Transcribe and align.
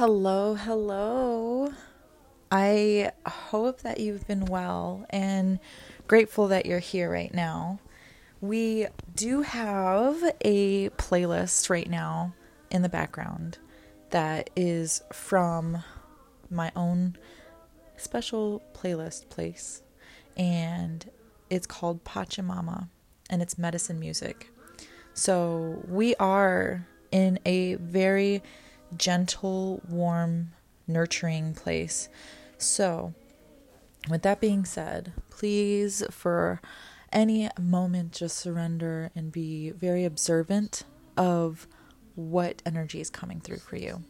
Hello, 0.00 0.54
hello. 0.54 1.74
I 2.50 3.12
hope 3.26 3.82
that 3.82 4.00
you've 4.00 4.26
been 4.26 4.46
well 4.46 5.04
and 5.10 5.58
grateful 6.08 6.48
that 6.48 6.64
you're 6.64 6.78
here 6.78 7.12
right 7.12 7.34
now. 7.34 7.80
We 8.40 8.86
do 9.14 9.42
have 9.42 10.16
a 10.40 10.88
playlist 10.88 11.68
right 11.68 11.90
now 11.90 12.32
in 12.70 12.80
the 12.80 12.88
background 12.88 13.58
that 14.08 14.48
is 14.56 15.02
from 15.12 15.84
my 16.48 16.72
own 16.74 17.18
special 17.98 18.62
playlist 18.72 19.28
place, 19.28 19.82
and 20.34 21.10
it's 21.50 21.66
called 21.66 22.04
Pachamama 22.04 22.88
and 23.28 23.42
it's 23.42 23.58
medicine 23.58 24.00
music. 24.00 24.50
So 25.12 25.84
we 25.86 26.14
are 26.14 26.86
in 27.12 27.38
a 27.44 27.74
very 27.74 28.42
gentle, 28.96 29.82
warm, 29.88 30.52
nurturing 30.86 31.54
place. 31.54 32.08
So, 32.58 33.14
with 34.08 34.22
that 34.22 34.40
being 34.40 34.64
said, 34.64 35.12
please, 35.30 36.02
for 36.10 36.60
any 37.12 37.48
moment, 37.58 38.12
just 38.12 38.36
surrender 38.36 39.10
and 39.14 39.32
be 39.32 39.70
very 39.70 40.04
observant 40.04 40.84
of 41.16 41.66
what 42.14 42.62
energy 42.64 43.00
is 43.00 43.10
coming 43.10 43.40
through 43.40 43.58
for 43.58 43.76
you. 43.76 44.02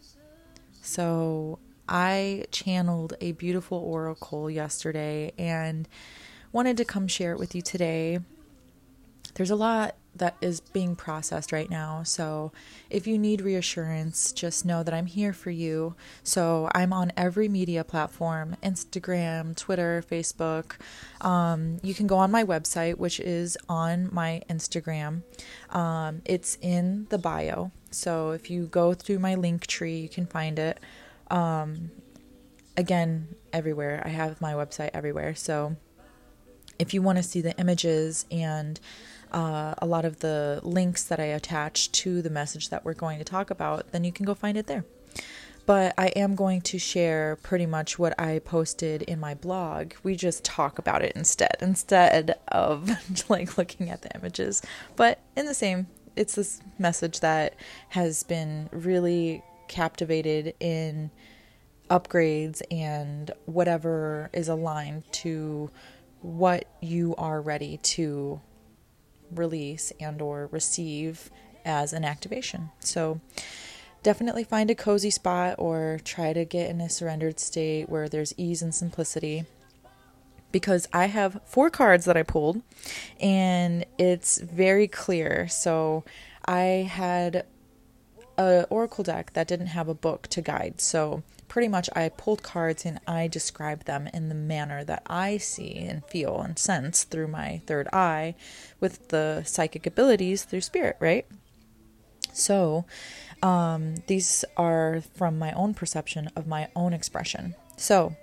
So, 0.83 1.59
I 1.88 2.45
channeled 2.52 3.15
a 3.21 3.33
beautiful 3.33 3.79
oracle 3.79 4.49
yesterday 4.49 5.33
and 5.37 5.88
wanted 6.52 6.77
to 6.77 6.85
come 6.85 7.09
share 7.09 7.33
it 7.33 7.38
with 7.38 7.55
you 7.55 7.62
today. 7.62 8.21
There's 9.35 9.51
a 9.51 9.57
lot 9.57 9.97
that 10.15 10.37
is 10.41 10.61
being 10.61 10.97
processed 10.97 11.53
right 11.53 11.71
now. 11.71 12.03
So 12.03 12.53
if 12.91 13.07
you 13.07 13.19
need 13.19 13.41
reassurance, 13.41 14.33
just 14.33 14.65
know 14.65 14.83
that 14.83 14.93
I'm 14.93 15.07
here 15.07 15.33
for 15.33 15.51
you. 15.51 15.95
So 16.23 16.69
I'm 16.75 16.93
on 16.93 17.13
every 17.17 17.49
media 17.49 17.85
platform 17.85 18.57
Instagram, 18.63 19.57
Twitter, 19.57 20.05
Facebook. 20.11 20.73
Um, 21.21 21.79
you 21.83 21.95
can 21.95 22.07
go 22.07 22.19
on 22.19 22.30
my 22.30 22.45
website, 22.45 22.97
which 22.97 23.21
is 23.21 23.57
on 23.69 24.09
my 24.13 24.43
Instagram. 24.51 25.23
Um, 25.71 26.23
it's 26.24 26.59
in 26.61 27.07
the 27.11 27.19
bio. 27.19 27.71
So 27.91 28.30
if 28.30 28.51
you 28.51 28.67
go 28.67 28.95
through 28.95 29.19
my 29.19 29.37
Linktree, 29.37 30.02
you 30.02 30.09
can 30.09 30.27
find 30.27 30.59
it. 30.59 30.79
Um, 31.30 31.91
again, 32.77 33.29
everywhere. 33.52 34.02
I 34.05 34.09
have 34.09 34.41
my 34.41 34.55
website 34.55 34.91
everywhere. 34.95 35.35
So 35.35 35.77
if 36.79 36.95
you 36.95 37.02
want 37.02 37.19
to 37.19 37.23
see 37.23 37.41
the 37.41 37.57
images 37.59 38.27
and 38.30 38.80
uh, 39.33 39.75
a 39.79 39.87
lot 39.87 40.05
of 40.05 40.21
the 40.21 40.61
links 40.63 41.05
that 41.05 41.21
I 41.21 41.25
attach 41.25 41.93
to 41.93 42.23
the 42.23 42.31
message 42.31 42.71
that 42.71 42.85
we're 42.85 42.95
going 42.95 43.19
to 43.19 43.25
talk 43.25 43.51
about, 43.51 43.93
then 43.93 44.05
you 44.05 44.13
can 44.13 44.27
go 44.27 44.35
find 44.35 44.57
it 44.57 44.67
there. 44.67 44.85
But 45.67 45.95
I 45.97 46.09
am 46.09 46.35
going 46.35 46.63
to 46.63 46.79
share 46.79 47.37
pretty 47.43 47.67
much 47.67 47.99
what 47.99 48.19
I 48.19 48.41
posted 48.41 49.03
in 49.03 49.21
my 49.21 49.35
blog. 49.35 49.93
We 50.03 50.17
just 50.17 50.45
talk 50.45 50.79
about 50.79 51.03
it 51.03 51.13
instead, 51.15 51.57
instead 51.61 52.39
of 52.49 52.91
like 53.29 53.57
looking 53.57 53.91
at 53.91 54.03
the 54.03 54.15
images. 54.17 54.63
But 54.97 55.21
in 55.37 55.47
the 55.47 55.55
same, 55.55 55.87
it's 56.17 56.35
this 56.35 56.61
message 56.79 57.21
that 57.21 57.55
has 57.91 58.23
been 58.25 58.69
really 58.73 59.43
captivated 59.69 60.55
in 60.59 61.11
upgrades 61.89 62.63
and 62.71 63.31
whatever 63.47 64.31
is 64.33 64.49
aligned 64.49 65.05
to 65.12 65.71
what 66.23 66.67
you 66.81 67.15
are 67.17 67.41
ready 67.41 67.78
to 67.78 68.41
release 69.34 69.93
and 70.00 70.21
or 70.21 70.49
receive 70.50 71.31
as 71.65 71.93
an 71.93 72.05
activation. 72.05 72.71
So 72.81 73.21
definitely 74.03 74.45
find 74.45 74.71
a 74.71 74.75
cozy 74.75 75.11
spot 75.11 75.56
or 75.59 76.00
try 76.05 76.33
to 76.33 76.45
get 76.45 76.71
in 76.71 76.81
a 76.81 76.89
surrendered 76.89 77.39
state 77.39 77.89
where 77.89 78.09
there's 78.09 78.34
ease 78.37 78.62
and 78.62 78.75
simplicity 78.75 79.45
because 80.53 80.89
I 80.93 81.06
have 81.06 81.41
four 81.45 81.71
cards 81.71 82.05
that 82.06 82.17
I 82.17 82.23
pulled 82.23 82.62
and 83.21 83.85
it's 83.99 84.39
very 84.39 84.89
clear. 84.89 85.49
So 85.49 86.05
I 86.45 86.89
had 86.91 87.47
a 88.39 88.67
oracle 88.71 89.05
deck 89.05 89.33
that 89.35 89.47
didn't 89.47 89.69
have 89.69 89.89
a 89.89 89.95
book 89.95 90.27
to 90.29 90.41
guide. 90.41 90.81
So 90.81 91.23
pretty 91.50 91.69
much 91.69 91.91
I 91.94 92.09
pulled 92.09 92.43
cards 92.44 92.87
and 92.87 93.00
I 93.06 93.27
described 93.27 93.87
them 93.87 94.09
in 94.15 94.28
the 94.28 94.34
manner 94.37 94.84
that 94.84 95.03
I 95.06 95.37
see 95.37 95.78
and 95.78 96.05
feel 96.06 96.41
and 96.41 96.56
sense 96.56 97.03
through 97.03 97.27
my 97.27 97.61
third 97.66 97.88
eye 97.93 98.37
with 98.78 99.09
the 99.09 99.43
psychic 99.44 99.84
abilities 99.84 100.44
through 100.44 100.60
spirit, 100.60 100.97
right? 101.00 101.27
So, 102.33 102.87
um, 103.43 103.97
these 104.06 104.44
are 104.56 105.03
from 105.15 105.39
my 105.39 105.53
own 105.53 105.75
perception 105.75 106.31
of 106.37 106.47
my 106.47 106.69
own 106.77 106.93
expression. 106.93 107.56
So, 107.77 108.15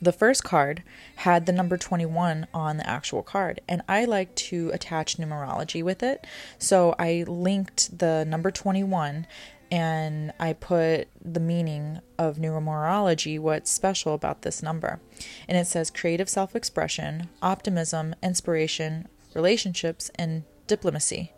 the 0.00 0.12
first 0.12 0.44
card 0.44 0.82
had 1.16 1.46
the 1.46 1.52
number 1.52 1.76
21 1.76 2.46
on 2.52 2.76
the 2.76 2.88
actual 2.88 3.22
card, 3.22 3.60
and 3.68 3.82
I 3.88 4.04
like 4.04 4.34
to 4.36 4.70
attach 4.72 5.16
numerology 5.16 5.82
with 5.82 6.02
it. 6.02 6.26
So 6.58 6.94
I 6.98 7.24
linked 7.26 7.98
the 7.98 8.24
number 8.24 8.50
21 8.50 9.26
and 9.74 10.32
I 10.38 10.52
put 10.52 11.08
the 11.20 11.40
meaning 11.40 11.98
of 12.16 12.36
numerology, 12.36 13.40
what's 13.40 13.72
special 13.72 14.14
about 14.14 14.42
this 14.42 14.62
number. 14.62 15.00
And 15.48 15.58
it 15.58 15.66
says 15.66 15.90
creative 15.90 16.28
self 16.28 16.54
expression, 16.54 17.28
optimism, 17.42 18.14
inspiration, 18.22 19.08
relationships, 19.34 20.12
and 20.14 20.44
diplomacy. 20.68 21.32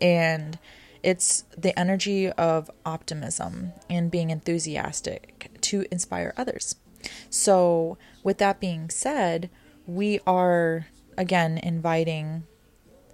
And 0.00 0.58
it's 1.02 1.44
the 1.54 1.78
energy 1.78 2.30
of 2.32 2.70
optimism 2.86 3.74
and 3.90 4.10
being 4.10 4.30
enthusiastic 4.30 5.50
to 5.60 5.84
inspire 5.90 6.32
others. 6.38 6.76
So, 7.28 7.98
with 8.24 8.38
that 8.38 8.58
being 8.58 8.88
said, 8.88 9.50
we 9.86 10.18
are 10.26 10.86
again 11.18 11.58
inviting 11.58 12.44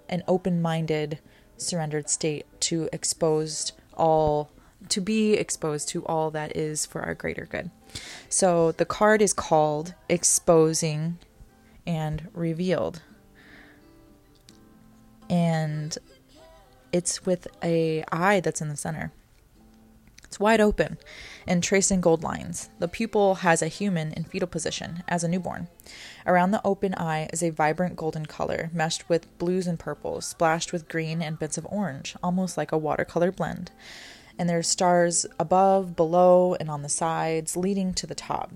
an 0.07 0.23
open 0.25 0.61
minded, 0.61 1.19
surrendered 1.57 2.09
state 2.09 2.45
to 2.61 2.87
exposed 2.93 3.73
all 3.97 4.49
to 4.89 5.01
be 5.01 5.33
exposed 5.33 5.89
to 5.89 6.05
all 6.05 6.31
that 6.31 6.55
is 6.55 6.85
for 6.85 7.01
our 7.01 7.13
greater 7.13 7.45
good. 7.45 7.71
So 8.29 8.71
the 8.71 8.85
card 8.85 9.21
is 9.21 9.33
called 9.33 9.93
exposing 10.07 11.17
and 11.85 12.29
revealed. 12.33 13.01
And 15.29 15.97
it's 16.93 17.25
with 17.25 17.47
a 17.63 18.03
eye 18.11 18.39
that's 18.39 18.61
in 18.61 18.69
the 18.69 18.77
center. 18.77 19.11
It's 20.27 20.39
wide 20.39 20.59
open 20.59 20.97
and 21.47 21.63
tracing 21.63 22.01
gold 22.01 22.21
lines. 22.21 22.69
The 22.79 22.89
pupil 22.89 23.35
has 23.35 23.61
a 23.61 23.67
human 23.67 24.11
in 24.11 24.25
fetal 24.25 24.47
position 24.47 25.03
as 25.07 25.23
a 25.23 25.27
newborn. 25.27 25.69
Around 26.25 26.51
the 26.51 26.61
open 26.65 26.93
eye 26.95 27.29
is 27.31 27.41
a 27.41 27.49
vibrant 27.49 27.95
golden 27.95 28.25
color, 28.25 28.69
meshed 28.73 29.07
with 29.07 29.35
blues 29.37 29.67
and 29.67 29.79
purples, 29.79 30.25
splashed 30.25 30.73
with 30.73 30.89
green 30.89 31.21
and 31.21 31.39
bits 31.39 31.57
of 31.57 31.65
orange, 31.69 32.15
almost 32.21 32.57
like 32.57 32.73
a 32.73 32.77
watercolor 32.77 33.31
blend. 33.31 33.71
And 34.37 34.49
there's 34.49 34.67
stars 34.67 35.25
above, 35.39 35.95
below, 35.95 36.55
and 36.59 36.69
on 36.69 36.81
the 36.81 36.89
sides, 36.89 37.57
leading 37.57 37.93
to 37.95 38.05
the 38.05 38.13
top. 38.13 38.51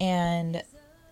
And 0.00 0.64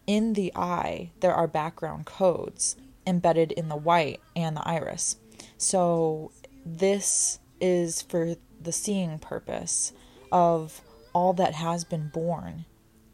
in 0.07 0.33
the 0.33 0.53
eye, 0.57 1.11
there 1.21 1.35
are 1.35 1.47
background 1.47 2.07
codes 2.07 2.77
embedded 3.07 3.53
in 3.53 3.69
the 3.69 3.77
white 3.77 4.21
and 4.35 4.57
the 4.57 4.67
iris. 4.67 5.17
So 5.59 6.33
this 6.65 7.39
is 7.61 8.03
for 8.03 8.35
the 8.65 8.73
seeing 8.73 9.19
purpose 9.19 9.93
of 10.31 10.81
all 11.13 11.33
that 11.35 11.55
has 11.55 11.85
been 11.85 12.09
born 12.09 12.65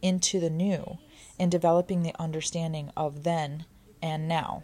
into 0.02 0.38
the 0.40 0.50
new 0.50 0.98
and 1.38 1.50
developing 1.50 2.02
the 2.02 2.14
understanding 2.20 2.90
of 2.96 3.24
then 3.24 3.64
and 4.02 4.28
now. 4.28 4.62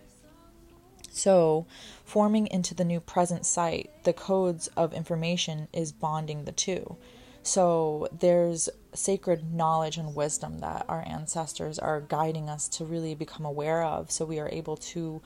So, 1.10 1.66
forming 2.04 2.48
into 2.48 2.74
the 2.74 2.84
new 2.84 2.98
present 2.98 3.46
site, 3.46 3.88
the 4.02 4.12
codes 4.12 4.66
of 4.76 4.92
information 4.92 5.68
is 5.72 5.92
bonding 5.92 6.44
the 6.44 6.52
two. 6.52 6.96
So, 7.44 8.08
there's 8.10 8.68
sacred 8.94 9.52
knowledge 9.52 9.96
and 9.96 10.14
wisdom 10.14 10.58
that 10.58 10.84
our 10.88 11.04
ancestors 11.06 11.78
are 11.78 12.00
guiding 12.00 12.48
us 12.48 12.68
to 12.68 12.84
really 12.84 13.14
become 13.14 13.44
aware 13.44 13.82
of 13.82 14.10
so 14.10 14.24
we 14.24 14.40
are 14.40 14.48
able 14.48 14.76
to 14.76 15.20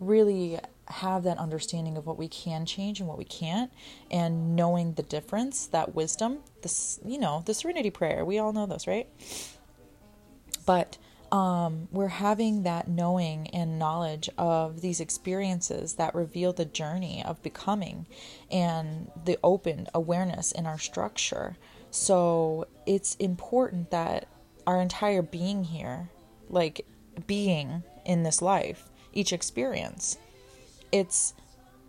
really 0.00 0.58
have 0.88 1.22
that 1.24 1.38
understanding 1.38 1.96
of 1.96 2.06
what 2.06 2.18
we 2.18 2.28
can 2.28 2.66
change 2.66 3.00
and 3.00 3.08
what 3.08 3.18
we 3.18 3.24
can't 3.24 3.72
and 4.10 4.54
knowing 4.54 4.94
the 4.94 5.02
difference 5.02 5.66
that 5.66 5.94
wisdom 5.94 6.38
this 6.62 7.00
you 7.04 7.18
know 7.18 7.42
the 7.46 7.54
serenity 7.54 7.90
prayer. 7.90 8.24
We 8.24 8.38
all 8.38 8.52
know 8.52 8.66
those 8.66 8.86
right? 8.86 9.08
But 10.66 10.98
um, 11.32 11.88
we're 11.90 12.08
having 12.08 12.62
that 12.62 12.86
knowing 12.86 13.48
and 13.48 13.78
knowledge 13.78 14.30
of 14.38 14.82
these 14.82 15.00
experiences 15.00 15.94
that 15.94 16.14
reveal 16.14 16.52
the 16.52 16.64
journey 16.64 17.24
of 17.24 17.42
becoming 17.42 18.06
and 18.50 19.10
the 19.24 19.38
open 19.42 19.88
awareness 19.94 20.52
in 20.52 20.64
our 20.64 20.78
structure. 20.78 21.56
So 21.90 22.68
it's 22.86 23.16
important 23.16 23.90
that 23.90 24.28
our 24.66 24.80
entire 24.80 25.22
being 25.22 25.64
here 25.64 26.10
like 26.48 26.86
being 27.26 27.82
in 28.04 28.22
this 28.22 28.42
life 28.42 28.88
each 29.12 29.32
experience 29.32 30.18
it's 30.94 31.34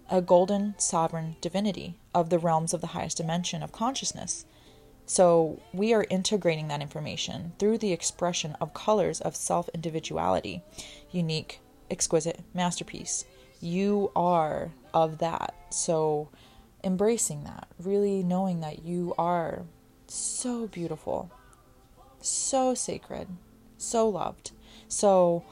a 0.09 0.19
golden 0.19 0.73
sovereign 0.79 1.35
divinity 1.39 1.95
of 2.15 2.31
the 2.31 2.39
realms 2.39 2.73
of 2.73 2.81
the 2.81 2.87
highest 2.87 3.17
dimension 3.17 3.61
of 3.61 3.71
consciousness. 3.71 4.45
So 5.05 5.61
we 5.71 5.93
are 5.93 6.07
integrating 6.09 6.69
that 6.69 6.81
information 6.81 7.53
through 7.59 7.77
the 7.77 7.93
expression 7.93 8.57
of 8.59 8.73
colors 8.73 9.21
of 9.21 9.35
self 9.35 9.69
individuality, 9.75 10.63
unique, 11.11 11.59
exquisite 11.91 12.39
masterpiece. 12.55 13.25
You 13.61 14.11
are 14.15 14.71
of 14.91 15.19
that. 15.19 15.53
So 15.69 16.29
embracing 16.83 17.43
that, 17.43 17.67
really 17.77 18.23
knowing 18.23 18.61
that 18.61 18.83
you 18.83 19.13
are 19.19 19.65
so 20.07 20.65
beautiful, 20.65 21.29
so 22.21 22.73
sacred, 22.73 23.27
so 23.77 24.09
loved. 24.09 24.49
So 24.87 25.43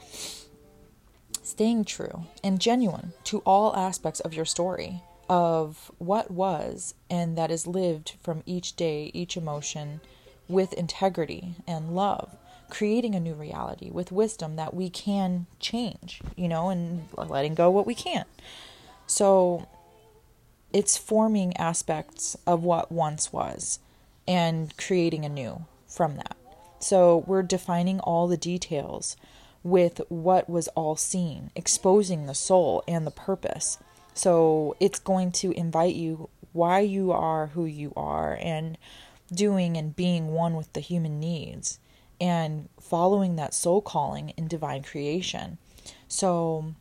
staying 1.54 1.84
true 1.84 2.24
and 2.42 2.60
genuine 2.60 3.12
to 3.22 3.38
all 3.46 3.76
aspects 3.76 4.18
of 4.18 4.34
your 4.34 4.44
story 4.44 5.00
of 5.28 5.92
what 5.98 6.28
was 6.28 6.94
and 7.08 7.38
that 7.38 7.48
is 7.48 7.64
lived 7.64 8.16
from 8.20 8.42
each 8.44 8.74
day, 8.74 9.08
each 9.14 9.36
emotion 9.36 10.00
with 10.48 10.72
integrity 10.72 11.54
and 11.64 11.94
love, 11.94 12.34
creating 12.70 13.14
a 13.14 13.20
new 13.20 13.34
reality 13.34 13.88
with 13.88 14.10
wisdom 14.10 14.56
that 14.56 14.74
we 14.74 14.90
can 14.90 15.46
change, 15.60 16.20
you 16.34 16.48
know, 16.48 16.70
and 16.70 17.06
letting 17.16 17.54
go 17.54 17.70
what 17.70 17.86
we 17.86 17.94
can't. 17.94 18.26
So 19.06 19.68
it's 20.72 20.96
forming 20.96 21.56
aspects 21.56 22.36
of 22.48 22.64
what 22.64 22.90
once 22.90 23.32
was 23.32 23.78
and 24.26 24.76
creating 24.76 25.24
a 25.24 25.28
new 25.28 25.66
from 25.86 26.16
that. 26.16 26.36
So 26.80 27.22
we're 27.28 27.44
defining 27.44 28.00
all 28.00 28.26
the 28.26 28.36
details 28.36 29.16
with 29.64 30.00
what 30.08 30.48
was 30.48 30.68
all 30.68 30.94
seen, 30.94 31.50
exposing 31.56 32.26
the 32.26 32.34
soul 32.34 32.84
and 32.86 33.04
the 33.04 33.10
purpose 33.10 33.78
so 34.14 34.76
it's 34.78 35.00
going 35.00 35.32
to 35.32 35.52
invite 35.52 35.96
you 35.96 36.30
why 36.52 36.78
you 36.78 37.10
are 37.10 37.48
who 37.48 37.64
you 37.64 37.92
are 37.96 38.38
and 38.40 38.78
doing 39.32 39.76
and 39.76 39.96
being 39.96 40.28
one 40.28 40.54
with 40.54 40.72
the 40.72 40.80
human 40.80 41.18
needs 41.18 41.80
and 42.20 42.68
following 42.80 43.34
that 43.36 43.52
soul 43.52 43.82
calling 43.82 44.30
in 44.36 44.46
divine 44.46 44.84
creation. 44.84 45.58
So 46.06 46.74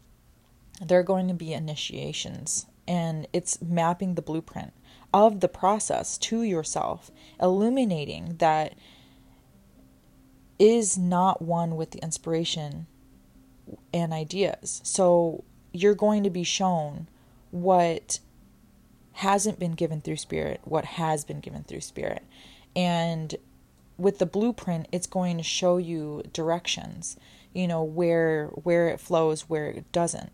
there 0.80 1.00
are 1.00 1.04
going 1.04 1.28
to 1.28 1.34
be 1.34 1.54
initiations 1.54 2.68
and 2.88 3.28
it's 3.34 3.60
mapping 3.62 4.14
the 4.14 4.22
blueprint 4.22 4.74
of 5.12 5.40
the 5.40 5.48
process 5.48 6.18
to 6.20 6.44
yourself, 6.44 7.10
illuminating 7.42 8.36
that 8.38 8.76
is 10.64 10.98
not 10.98 11.42
one 11.42 11.76
with 11.76 11.92
the 11.92 12.00
inspiration 12.00 12.88
and 13.94 14.14
ideas. 14.14 14.80
So 14.86 15.44
you're 15.74 15.94
going 15.94 16.24
to 16.24 16.30
be 16.30 16.46
shown 16.46 17.10
what 17.52 18.20
hasn't 19.12 19.60
been 19.60 19.74
given 19.74 20.00
through 20.00 20.16
spirit, 20.16 20.62
what 20.64 20.86
has 20.86 21.26
been 21.26 21.42
given 21.42 21.64
through 21.64 21.82
spirit. 21.82 22.24
And 22.78 23.36
with 23.98 24.20
the 24.20 24.26
blueprint, 24.26 24.88
it's 24.94 25.06
going 25.06 25.36
to 25.36 25.44
show 25.44 25.76
you 25.76 26.24
directions, 26.32 27.18
you 27.54 27.68
know, 27.68 27.84
where 27.84 28.48
where 28.48 28.88
it 28.88 29.02
flows, 29.02 29.50
where 29.50 29.68
it 29.68 29.92
doesn't. 29.92 30.32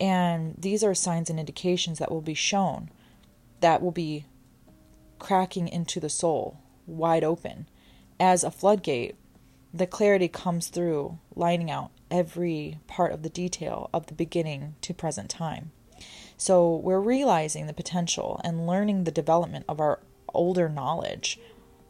And 0.00 0.54
these 0.56 0.82
are 0.82 0.94
signs 0.94 1.28
and 1.28 1.38
indications 1.38 1.98
that 1.98 2.10
will 2.10 2.22
be 2.22 2.32
shown 2.32 2.88
that 3.60 3.82
will 3.82 3.92
be 3.92 4.24
cracking 5.18 5.68
into 5.68 6.00
the 6.00 6.08
soul 6.08 6.60
wide 6.86 7.24
open 7.24 7.68
as 8.18 8.42
a 8.42 8.50
floodgate. 8.50 9.16
The 9.72 9.86
clarity 9.86 10.28
comes 10.28 10.68
through, 10.68 11.18
lining 11.34 11.70
out 11.70 11.90
every 12.10 12.78
part 12.86 13.12
of 13.12 13.22
the 13.22 13.28
detail 13.28 13.90
of 13.92 14.06
the 14.06 14.14
beginning 14.14 14.76
to 14.82 14.94
present 14.94 15.28
time. 15.28 15.72
So 16.36 16.76
we're 16.76 17.00
realizing 17.00 17.66
the 17.66 17.72
potential 17.72 18.40
and 18.44 18.66
learning 18.66 19.04
the 19.04 19.10
development 19.10 19.64
of 19.68 19.80
our 19.80 20.00
older 20.34 20.68
knowledge, 20.68 21.38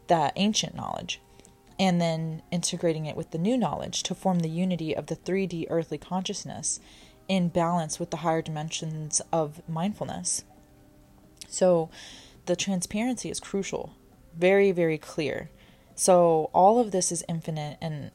that 0.07 0.33
ancient 0.35 0.75
knowledge, 0.75 1.21
and 1.79 2.01
then 2.01 2.41
integrating 2.51 3.05
it 3.05 3.15
with 3.15 3.31
the 3.31 3.37
new 3.37 3.57
knowledge 3.57 4.03
to 4.03 4.15
form 4.15 4.39
the 4.39 4.49
unity 4.49 4.95
of 4.95 5.07
the 5.07 5.15
3D 5.15 5.67
earthly 5.69 5.97
consciousness 5.97 6.79
in 7.27 7.49
balance 7.49 7.99
with 7.99 8.09
the 8.09 8.17
higher 8.17 8.41
dimensions 8.41 9.21
of 9.31 9.61
mindfulness. 9.67 10.43
So 11.47 11.89
the 12.45 12.55
transparency 12.55 13.29
is 13.29 13.39
crucial, 13.39 13.95
very, 14.35 14.71
very 14.71 14.97
clear. 14.97 15.49
So 15.97 16.51
all 16.53 16.79
of 16.79 16.91
this 16.91 17.11
is 17.11 17.25
infinite, 17.27 17.79
and 17.81 18.11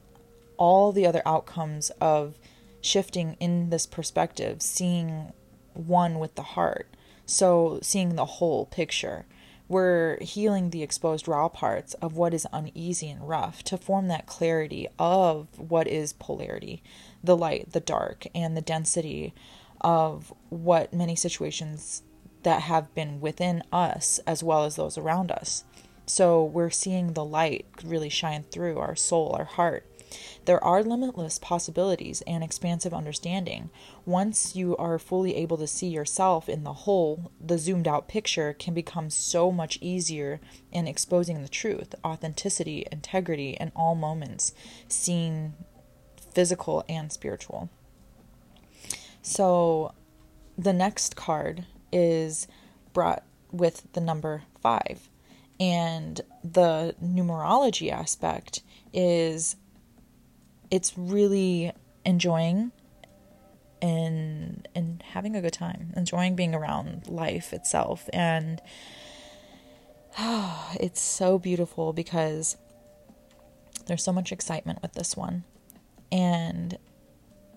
all 0.56 0.92
the 0.92 1.04
other 1.04 1.20
outcomes 1.26 1.90
of 2.00 2.38
shifting 2.80 3.36
in 3.40 3.70
this 3.70 3.86
perspective, 3.86 4.62
seeing 4.62 5.32
one 5.74 6.20
with 6.20 6.36
the 6.36 6.42
heart. 6.42 6.86
So, 7.26 7.80
seeing 7.82 8.14
the 8.14 8.24
whole 8.24 8.66
picture. 8.66 9.26
We're 9.68 10.18
healing 10.20 10.70
the 10.70 10.82
exposed 10.82 11.26
raw 11.26 11.48
parts 11.48 11.94
of 11.94 12.16
what 12.16 12.34
is 12.34 12.46
uneasy 12.52 13.10
and 13.10 13.26
rough 13.28 13.64
to 13.64 13.78
form 13.78 14.06
that 14.08 14.26
clarity 14.26 14.86
of 14.98 15.48
what 15.58 15.88
is 15.88 16.12
polarity 16.12 16.82
the 17.24 17.36
light, 17.36 17.72
the 17.72 17.80
dark, 17.80 18.26
and 18.34 18.56
the 18.56 18.60
density 18.60 19.32
of 19.80 20.32
what 20.50 20.92
many 20.92 21.16
situations 21.16 22.02
that 22.42 22.62
have 22.62 22.94
been 22.94 23.20
within 23.20 23.62
us 23.72 24.20
as 24.26 24.42
well 24.42 24.64
as 24.64 24.76
those 24.76 24.98
around 24.98 25.32
us. 25.32 25.64
So, 26.06 26.44
we're 26.44 26.70
seeing 26.70 27.12
the 27.12 27.24
light 27.24 27.66
really 27.84 28.08
shine 28.08 28.44
through 28.50 28.78
our 28.78 28.96
soul, 28.96 29.34
our 29.38 29.44
heart, 29.44 29.86
there 30.44 30.62
are 30.62 30.82
limitless 30.82 31.38
possibilities 31.38 32.22
and 32.26 32.42
expansive 32.42 32.92
understanding. 32.92 33.70
Once 34.04 34.56
you 34.56 34.76
are 34.76 34.98
fully 34.98 35.36
able 35.36 35.56
to 35.58 35.66
see 35.66 35.88
yourself 35.88 36.48
in 36.48 36.64
the 36.64 36.72
whole, 36.72 37.30
the 37.40 37.58
zoomed 37.58 37.88
out 37.88 38.08
picture 38.08 38.52
can 38.52 38.74
become 38.74 39.10
so 39.10 39.50
much 39.50 39.78
easier 39.80 40.40
in 40.70 40.86
exposing 40.86 41.42
the 41.42 41.48
truth, 41.48 41.94
authenticity, 42.04 42.86
integrity 42.90 43.56
in 43.60 43.72
all 43.74 43.94
moments, 43.94 44.52
seen 44.88 45.54
physical 46.32 46.84
and 46.88 47.12
spiritual. 47.12 47.70
So 49.22 49.94
the 50.58 50.72
next 50.72 51.16
card 51.16 51.66
is 51.92 52.48
brought 52.92 53.22
with 53.50 53.92
the 53.92 54.00
number 54.00 54.42
five. 54.60 55.08
And 55.62 56.20
the 56.42 56.96
numerology 57.00 57.92
aspect 57.92 58.62
is 58.92 59.54
it's 60.72 60.98
really 60.98 61.70
enjoying 62.04 62.72
and 63.80 64.66
and 64.74 65.04
having 65.12 65.36
a 65.36 65.40
good 65.40 65.52
time, 65.52 65.92
enjoying 65.96 66.34
being 66.34 66.52
around 66.52 67.06
life 67.06 67.52
itself 67.52 68.10
and 68.12 68.60
oh, 70.18 70.72
it's 70.80 71.00
so 71.00 71.38
beautiful 71.38 71.92
because 71.92 72.56
there's 73.86 74.02
so 74.02 74.12
much 74.12 74.32
excitement 74.32 74.82
with 74.82 74.94
this 74.94 75.16
one. 75.16 75.44
And 76.10 76.76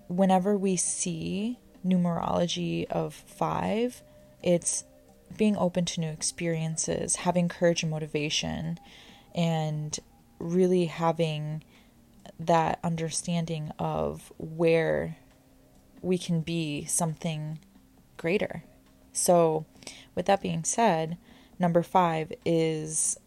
whenever 0.06 0.56
we 0.56 0.76
see 0.76 1.58
numerology 1.84 2.88
of 2.88 3.14
5, 3.14 4.00
it's 4.44 4.84
being 5.36 5.56
open 5.56 5.84
to 5.84 6.00
new 6.00 6.10
experiences, 6.10 7.16
having 7.16 7.48
courage 7.48 7.82
and 7.82 7.90
motivation, 7.90 8.78
and 9.34 9.98
really 10.38 10.86
having 10.86 11.62
that 12.38 12.78
understanding 12.84 13.72
of 13.78 14.32
where 14.38 15.16
we 16.02 16.18
can 16.18 16.40
be 16.40 16.84
something 16.84 17.58
greater. 18.16 18.64
So, 19.12 19.66
with 20.14 20.26
that 20.26 20.42
being 20.42 20.64
said, 20.64 21.16
number 21.58 21.82
five 21.82 22.32
is 22.44 23.18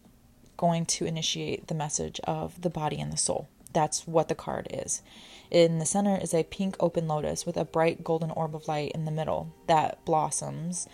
going 0.56 0.86
to 0.86 1.06
initiate 1.06 1.66
the 1.68 1.74
message 1.74 2.20
of 2.24 2.60
the 2.60 2.70
body 2.70 3.00
and 3.00 3.12
the 3.12 3.16
soul. 3.16 3.48
That's 3.72 4.06
what 4.06 4.28
the 4.28 4.34
card 4.34 4.68
is. 4.70 5.02
In 5.50 5.78
the 5.78 5.86
center 5.86 6.16
is 6.20 6.34
a 6.34 6.44
pink 6.44 6.76
open 6.78 7.08
lotus 7.08 7.46
with 7.46 7.56
a 7.56 7.64
bright 7.64 8.04
golden 8.04 8.30
orb 8.30 8.54
of 8.54 8.68
light 8.68 8.92
in 8.92 9.04
the 9.04 9.10
middle 9.10 9.54
that 9.66 10.04
blossoms 10.04 10.88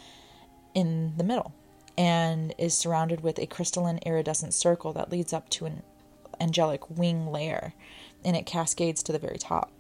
in 0.77 1.15
the 1.17 1.25
middle 1.25 1.55
and 1.97 2.55
is 2.59 2.77
surrounded 2.77 3.23
with 3.23 3.39
a 3.39 3.47
crystalline 3.47 3.99
iridescent 4.05 4.53
circle 4.53 4.93
that 4.93 5.11
leads 5.11 5.33
up 5.33 5.49
to 5.49 5.65
an 5.65 5.83
angelic 6.39 6.91
wing 6.91 7.27
layer 7.27 7.73
and 8.23 8.37
it 8.37 8.45
cascades 8.45 9.03
to 9.03 9.11
the 9.11 9.19
very 9.19 9.39
top. 9.39 9.73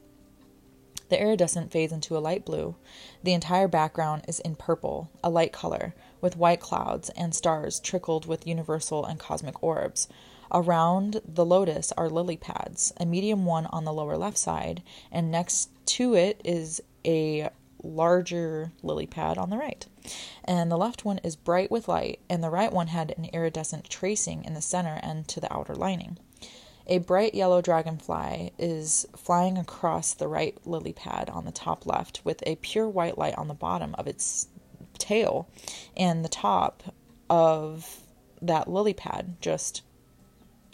The 1.11 1.21
iridescent 1.21 1.71
fades 1.71 1.93
into 1.93 2.17
a 2.17 2.19
light 2.19 2.45
blue. 2.47 2.75
The 3.23 3.35
entire 3.35 3.69
background 3.69 4.25
is 4.27 4.41
in 4.41 4.57
purple, 4.57 5.11
a 5.23 5.31
light 5.31 5.53
color, 5.53 5.95
with 6.21 6.39
white 6.39 6.61
clouds 6.61 7.11
and 7.11 7.35
stars 7.35 7.79
trickled 7.79 8.27
with 8.27 8.47
universal 8.47 9.05
and 9.05 9.21
cosmic 9.21 9.63
orbs. 9.63 10.09
Around 10.51 11.21
the 11.27 11.45
lotus 11.45 11.93
are 11.93 12.09
lily 12.09 12.37
pads, 12.37 12.93
a 12.99 13.05
medium 13.05 13.45
one 13.45 13.67
on 13.67 13.85
the 13.85 13.93
lower 13.93 14.17
left 14.17 14.39
side, 14.39 14.83
and 15.13 15.31
next 15.31 15.69
to 15.87 16.15
it 16.15 16.41
is 16.43 16.81
a 17.05 17.51
larger 17.83 18.73
lily 18.83 19.07
pad 19.07 19.39
on 19.39 19.51
the 19.51 19.57
right. 19.57 19.87
And 20.45 20.71
the 20.71 20.77
left 20.77 21.05
one 21.05 21.19
is 21.19 21.37
bright 21.37 21.71
with 21.71 21.89
light, 21.89 22.21
and 22.29 22.43
the 22.43 22.51
right 22.51 22.73
one 22.73 22.89
had 22.89 23.15
an 23.17 23.27
iridescent 23.27 23.91
tracing 23.91 24.45
in 24.45 24.55
the 24.55 24.63
center 24.63 25.01
and 25.03 25.27
to 25.29 25.41
the 25.41 25.53
outer 25.53 25.75
lining. 25.75 26.19
A 26.89 26.99
bright 26.99 27.35
yellow 27.35 27.61
dragonfly 27.61 28.53
is 28.59 29.07
flying 29.17 29.59
across 29.59 30.15
the 30.15 30.29
right 30.29 30.57
lily 30.65 30.93
pad 30.93 31.29
on 31.31 31.45
the 31.45 31.51
top 31.51 31.85
left 31.85 32.21
with 32.25 32.43
a 32.47 32.57
pure 32.57 32.89
white 32.89 33.19
light 33.19 33.35
on 33.37 33.49
the 33.49 33.55
bottom 33.55 33.95
of 33.99 34.07
its 34.07 34.47
tail 34.99 35.49
and 35.97 36.25
the 36.25 36.29
top 36.29 36.95
of 37.29 38.03
that 38.41 38.69
lily 38.69 38.95
pad 38.95 39.37
just 39.41 39.83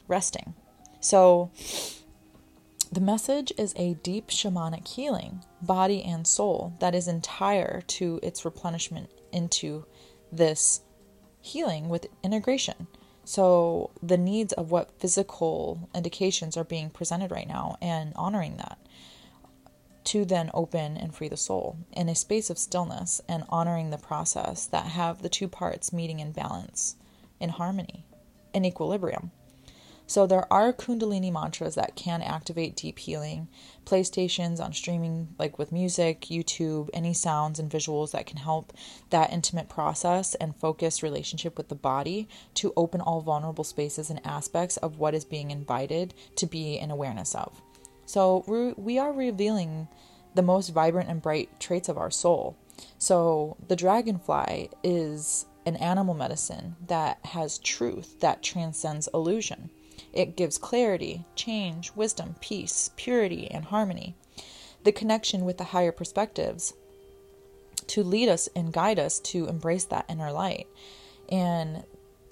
resting. 0.07 0.55
So, 1.01 1.51
the 2.93 3.01
message 3.01 3.55
is 3.57 3.73
a 3.77 3.95
deep 3.95 4.29
shamanic 4.29 4.87
healing, 4.87 5.43
body 5.63 6.03
and 6.03 6.27
soul, 6.27 6.75
that 6.81 6.95
is 6.95 7.09
entire 7.09 7.81
to 7.81 8.21
its 8.23 8.45
replenishment 8.45 9.11
into 9.33 9.87
this 10.31 10.83
healing 11.41 11.89
with 11.89 12.07
integration. 12.23 12.87
So, 13.25 13.93
the 14.03 14.19
needs 14.19 14.53
of 14.53 14.71
what 14.71 15.01
physical 15.01 15.89
indications 15.95 16.57
are 16.59 16.65
being 16.65 16.91
presented 16.91 17.31
right 17.31 17.49
now 17.49 17.77
and 17.81 18.13
honoring 18.15 18.59
that 18.59 18.79
to 20.05 20.27
then 20.27 20.51
open 20.53 20.99
and 20.99 21.15
free 21.15 21.29
the 21.29 21.37
soul 21.37 21.79
in 21.93 22.11
a 22.11 22.15
space 22.15 22.51
of 22.51 22.59
stillness 22.59 23.23
and 23.27 23.45
honoring 23.49 23.89
the 23.89 23.99
process 23.99 24.67
that 24.67 24.87
have 24.87 25.23
the 25.23 25.29
two 25.29 25.49
parts 25.49 25.93
meeting 25.93 26.21
in 26.21 26.33
balance, 26.33 26.97
in 27.41 27.49
harmony, 27.49 28.05
in 28.53 28.67
equilibrium. 28.67 29.31
So 30.13 30.27
there 30.27 30.53
are 30.53 30.75
Kundalini 30.75 31.33
mantras 31.33 31.75
that 31.77 31.97
can 31.97 32.21
activate 32.21 32.77
deep 32.77 32.99
healing. 32.99 33.49
Playstations 33.87 34.61
on 34.61 34.75
streaming, 34.75 35.35
like 35.39 35.59
with 35.59 35.73
music, 35.73 36.27
YouTube, 36.27 36.91
any 36.93 37.15
sounds 37.15 37.59
and 37.59 37.71
visuals 37.71 38.11
that 38.11 38.27
can 38.27 38.37
help 38.37 38.75
that 39.09 39.33
intimate 39.33 39.71
process 39.71 40.35
and 40.35 40.55
focused 40.55 41.03
relationship 41.03 41.57
with 41.57 41.71
the 41.71 41.75
body 41.75 42.29
to 42.57 42.75
open 42.77 43.01
all 43.01 43.23
vulnerable 43.23 43.65
spaces 43.65 44.11
and 44.11 44.21
aspects 44.23 44.77
of 44.77 44.99
what 44.99 45.15
is 45.15 45.25
being 45.25 45.51
invited 45.51 46.13
to 46.37 46.45
be 46.45 46.75
in 46.75 46.91
awareness 46.91 47.35
of. 47.35 47.63
So 48.05 48.45
we 48.77 48.99
are 48.99 49.15
revealing 49.15 49.89
the 50.35 50.43
most 50.43 50.75
vibrant 50.75 51.09
and 51.09 51.23
bright 51.23 51.59
traits 51.59 51.89
of 51.89 51.97
our 51.97 52.11
soul. 52.11 52.59
So 52.99 53.57
the 53.67 53.77
dragonfly 53.77 54.69
is 54.85 55.47
an 55.65 55.77
animal 55.77 56.13
medicine 56.13 56.77
that 56.87 57.25
has 57.25 57.57
truth 57.57 58.21
that 58.21 58.43
transcends 58.43 59.09
illusion. 59.15 59.71
It 60.13 60.37
gives 60.37 60.59
clarity, 60.59 61.25
change, 61.35 61.93
wisdom, 61.95 62.37
peace, 62.41 62.91
purity, 62.97 63.51
and 63.51 63.65
harmony. 63.65 64.15
The 64.85 64.93
connection 64.93 65.45
with 65.45 65.59
the 65.59 65.65
higher 65.65 65.93
perspectives 65.93 66.75
to 67.89 68.03
lead 68.03 68.29
us 68.29 68.49
and 68.55 68.73
guide 68.73 68.99
us 68.99 69.21
to 69.21 69.47
embrace 69.49 69.85
that 69.87 70.07
inner 70.09 70.33
light. 70.33 70.67
And 71.29 71.85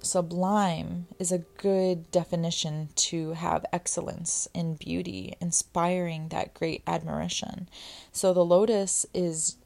sublime 0.02 1.06
is 1.18 1.32
a 1.32 1.44
good 1.58 2.10
definition 2.10 2.88
to 2.94 3.32
have 3.32 3.64
excellence 3.72 4.48
in 4.54 4.74
beauty, 4.74 5.34
inspiring 5.40 6.28
that 6.28 6.54
great 6.54 6.82
admiration. 6.86 7.68
So 8.12 8.32
the 8.32 8.44
lotus 8.44 9.06
is 9.14 9.56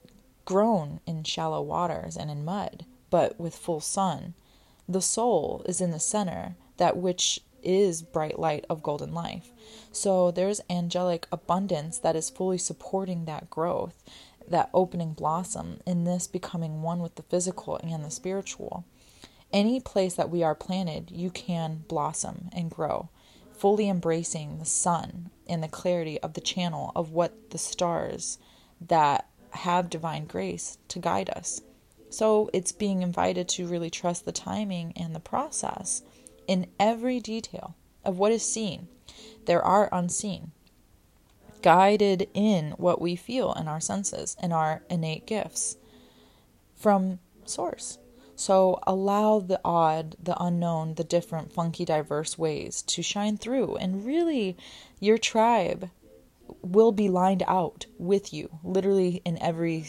grown 0.45 1.01
in 1.07 1.25
shallow 1.25 1.63
waters 1.63 2.17
and 2.17 2.31
in 2.31 2.45
mud, 2.45 2.85
but 3.11 3.39
with 3.39 3.57
full 3.57 3.81
sun. 3.81 4.35
The 4.89 5.01
soul 5.01 5.65
is 5.67 5.81
in 5.81 5.91
the 5.91 6.01
center, 6.01 6.57
that 6.77 6.97
which 6.97 7.41
is 7.65 8.03
bright 8.03 8.39
light 8.39 8.65
of 8.69 8.83
golden 8.83 9.15
life. 9.15 9.53
So 9.93 10.31
there's 10.31 10.61
angelic 10.69 11.27
abundance 11.33 11.99
that 11.99 12.17
is 12.17 12.31
fully 12.31 12.59
supporting 12.59 13.25
that 13.25 13.51
growth, 13.51 14.03
that 14.49 14.71
opening 14.75 15.13
blossom, 15.13 15.81
in 15.87 16.05
this 16.05 16.27
becoming 16.27 16.83
one 16.83 17.01
with 17.01 17.15
the 17.15 17.23
physical 17.23 17.77
and 17.77 18.05
the 18.05 18.11
spiritual 18.11 18.85
any 19.55 19.79
place 19.79 20.15
that 20.15 20.31
we 20.31 20.43
are 20.43 20.57
planted, 20.57 21.13
you 21.13 21.31
can 21.31 21.85
blossom 21.87 22.51
and 22.53 22.71
grow, 22.71 23.09
fully 23.53 23.89
embracing 23.89 24.59
the 24.59 24.65
sun 24.65 25.31
and 25.49 25.63
the 25.63 25.69
clarity 25.69 26.21
of 26.21 26.35
the 26.35 26.41
channel 26.41 26.91
of 26.97 27.13
what 27.13 27.51
the 27.51 27.59
stars 27.59 28.39
that 28.81 29.29
have 29.51 29.89
divine 29.89 30.27
grace 30.27 30.79
to 30.89 30.99
guide 30.99 31.31
us. 31.31 31.61
So 32.11 32.51
it's 32.53 32.73
being 32.73 33.03
invited 33.03 33.49
to 33.51 33.69
really 33.69 33.91
trust 33.91 34.25
the 34.25 34.33
timing 34.33 34.93
and 34.97 35.15
the 35.15 35.21
process 35.21 36.03
in 36.47 36.67
every 36.79 37.21
detail 37.21 37.75
of 38.05 38.19
what 38.19 38.33
is 38.33 38.43
seen. 38.43 38.89
There 39.47 39.63
are 39.63 39.89
unseen, 39.93 40.53
guided 41.63 42.29
in 42.35 42.73
what 42.73 43.01
we 43.01 43.17
feel 43.17 43.53
in 43.55 43.69
our 43.69 43.81
senses 43.81 44.37
and 44.41 44.53
our 44.53 44.83
innate 44.89 45.27
gifts 45.27 45.77
from 46.75 47.19
Source. 47.45 47.99
So 48.37 48.81
allow 48.87 49.39
the 49.39 49.61
odd, 49.65 50.17
the 50.21 50.37
unknown, 50.43 50.95
the 50.95 51.05
different, 51.05 51.53
funky, 51.53 51.85
diverse 51.85 52.37
ways 52.37 52.83
to 52.83 53.03
shine 53.03 53.37
through. 53.37 53.77
And 53.77 54.05
really, 54.05 54.57
your 54.99 55.19
tribe 55.19 55.91
will 56.63 56.93
be 56.93 57.09
lined 57.09 57.43
out 57.47 57.87
with 57.99 58.33
you, 58.33 58.59
literally 58.65 59.23
in 59.25 59.41
every 59.41 59.87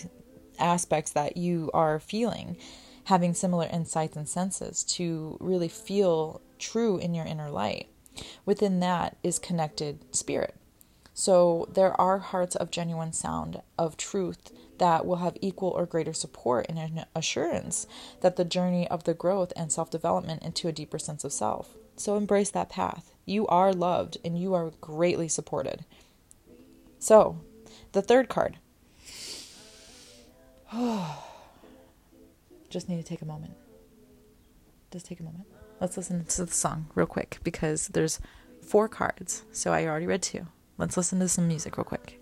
aspects 0.59 1.11
that 1.11 1.37
you 1.37 1.71
are 1.73 1.99
feeling, 1.99 2.57
having 3.05 3.33
similar 3.33 3.67
insights 3.71 4.15
and 4.15 4.29
senses 4.29 4.83
to 4.83 5.37
really 5.39 5.67
feel 5.67 6.41
true 6.59 6.97
in 6.97 7.13
your 7.13 7.25
inner 7.25 7.49
light. 7.49 7.87
Within 8.45 8.79
that 8.79 9.17
is 9.23 9.39
connected 9.39 10.05
spirit. 10.15 10.55
So 11.13 11.67
there 11.71 11.99
are 11.99 12.19
hearts 12.19 12.55
of 12.57 12.71
genuine 12.71 13.13
sound, 13.13 13.61
of 13.77 13.95
truth 13.95 14.51
that 14.79 15.05
will 15.05 15.17
have 15.17 15.37
equal 15.39 15.69
or 15.69 15.85
greater 15.85 16.11
support 16.11 16.65
and 16.67 16.77
an 16.77 17.05
assurance 17.15 17.87
that 18.19 18.35
the 18.35 18.43
journey 18.43 18.85
of 18.89 19.05
the 19.05 19.13
growth 19.13 19.53
and 19.55 19.71
self 19.71 19.89
development 19.89 20.43
into 20.43 20.67
a 20.67 20.73
deeper 20.73 20.99
sense 20.99 21.23
of 21.23 21.31
self. 21.31 21.77
So 21.95 22.17
embrace 22.17 22.49
that 22.51 22.69
path. 22.69 23.13
You 23.25 23.47
are 23.47 23.71
loved 23.73 24.17
and 24.25 24.37
you 24.37 24.53
are 24.53 24.71
greatly 24.81 25.29
supported. 25.29 25.85
So, 26.99 27.39
the 27.93 28.01
third 28.01 28.27
card. 28.27 28.57
Just 32.69 32.89
need 32.89 32.97
to 32.97 33.03
take 33.03 33.21
a 33.21 33.25
moment. 33.25 33.53
Just 34.91 35.05
take 35.05 35.21
a 35.21 35.23
moment. 35.23 35.45
Let's 35.85 35.97
listen 35.97 36.25
to 36.25 36.45
the 36.45 36.51
song 36.51 36.87
real 36.95 37.05
quick 37.05 37.37
because 37.43 37.89
there's 37.89 38.19
four 38.59 38.89
cards. 38.89 39.43
So 39.51 39.71
I 39.71 39.85
already 39.85 40.07
read 40.07 40.23
two. 40.23 40.47
Let's 40.79 40.97
listen 40.97 41.19
to 41.19 41.29
some 41.29 41.47
music 41.47 41.77
real 41.77 41.83
quick. 41.83 42.19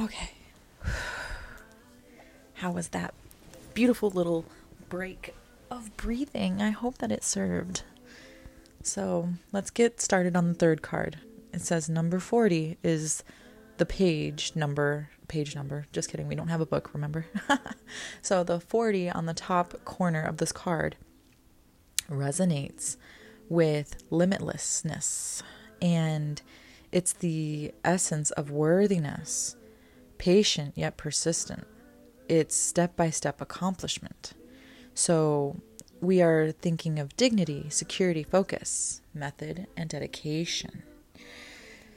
Okay. 0.00 0.33
How 2.64 2.70
was 2.70 2.88
that 2.88 3.12
beautiful 3.74 4.08
little 4.08 4.46
break 4.88 5.34
of 5.70 5.94
breathing? 5.98 6.62
I 6.62 6.70
hope 6.70 6.96
that 6.96 7.12
it 7.12 7.22
served. 7.22 7.82
So 8.82 9.34
let's 9.52 9.68
get 9.68 10.00
started 10.00 10.34
on 10.34 10.48
the 10.48 10.54
third 10.54 10.80
card. 10.80 11.18
It 11.52 11.60
says 11.60 11.90
number 11.90 12.18
40 12.18 12.78
is 12.82 13.22
the 13.76 13.84
page 13.84 14.52
number. 14.54 15.10
Page 15.28 15.54
number. 15.54 15.84
Just 15.92 16.10
kidding. 16.10 16.26
We 16.26 16.36
don't 16.36 16.48
have 16.48 16.62
a 16.62 16.64
book, 16.64 16.88
remember? 16.94 17.26
so 18.22 18.42
the 18.42 18.60
40 18.60 19.10
on 19.10 19.26
the 19.26 19.34
top 19.34 19.84
corner 19.84 20.22
of 20.22 20.38
this 20.38 20.50
card 20.50 20.96
resonates 22.08 22.96
with 23.50 24.08
limitlessness. 24.10 25.42
And 25.82 26.40
it's 26.90 27.12
the 27.12 27.74
essence 27.84 28.30
of 28.30 28.50
worthiness 28.50 29.54
patient 30.16 30.72
yet 30.76 30.96
persistent. 30.96 31.66
It's 32.28 32.56
step 32.56 32.96
by 32.96 33.10
step 33.10 33.40
accomplishment. 33.40 34.32
So 34.94 35.60
we 36.00 36.22
are 36.22 36.52
thinking 36.52 36.98
of 36.98 37.16
dignity, 37.16 37.66
security, 37.70 38.22
focus, 38.22 39.00
method, 39.12 39.66
and 39.76 39.88
dedication. 39.88 40.82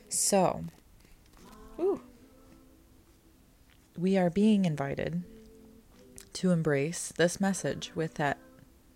So, 0.09 0.65
ooh, 1.79 2.01
we 3.97 4.17
are 4.17 4.29
being 4.29 4.65
invited 4.65 5.23
to 6.33 6.51
embrace 6.51 7.11
this 7.17 7.41
message 7.41 7.91
with 7.95 8.15
that 8.15 8.37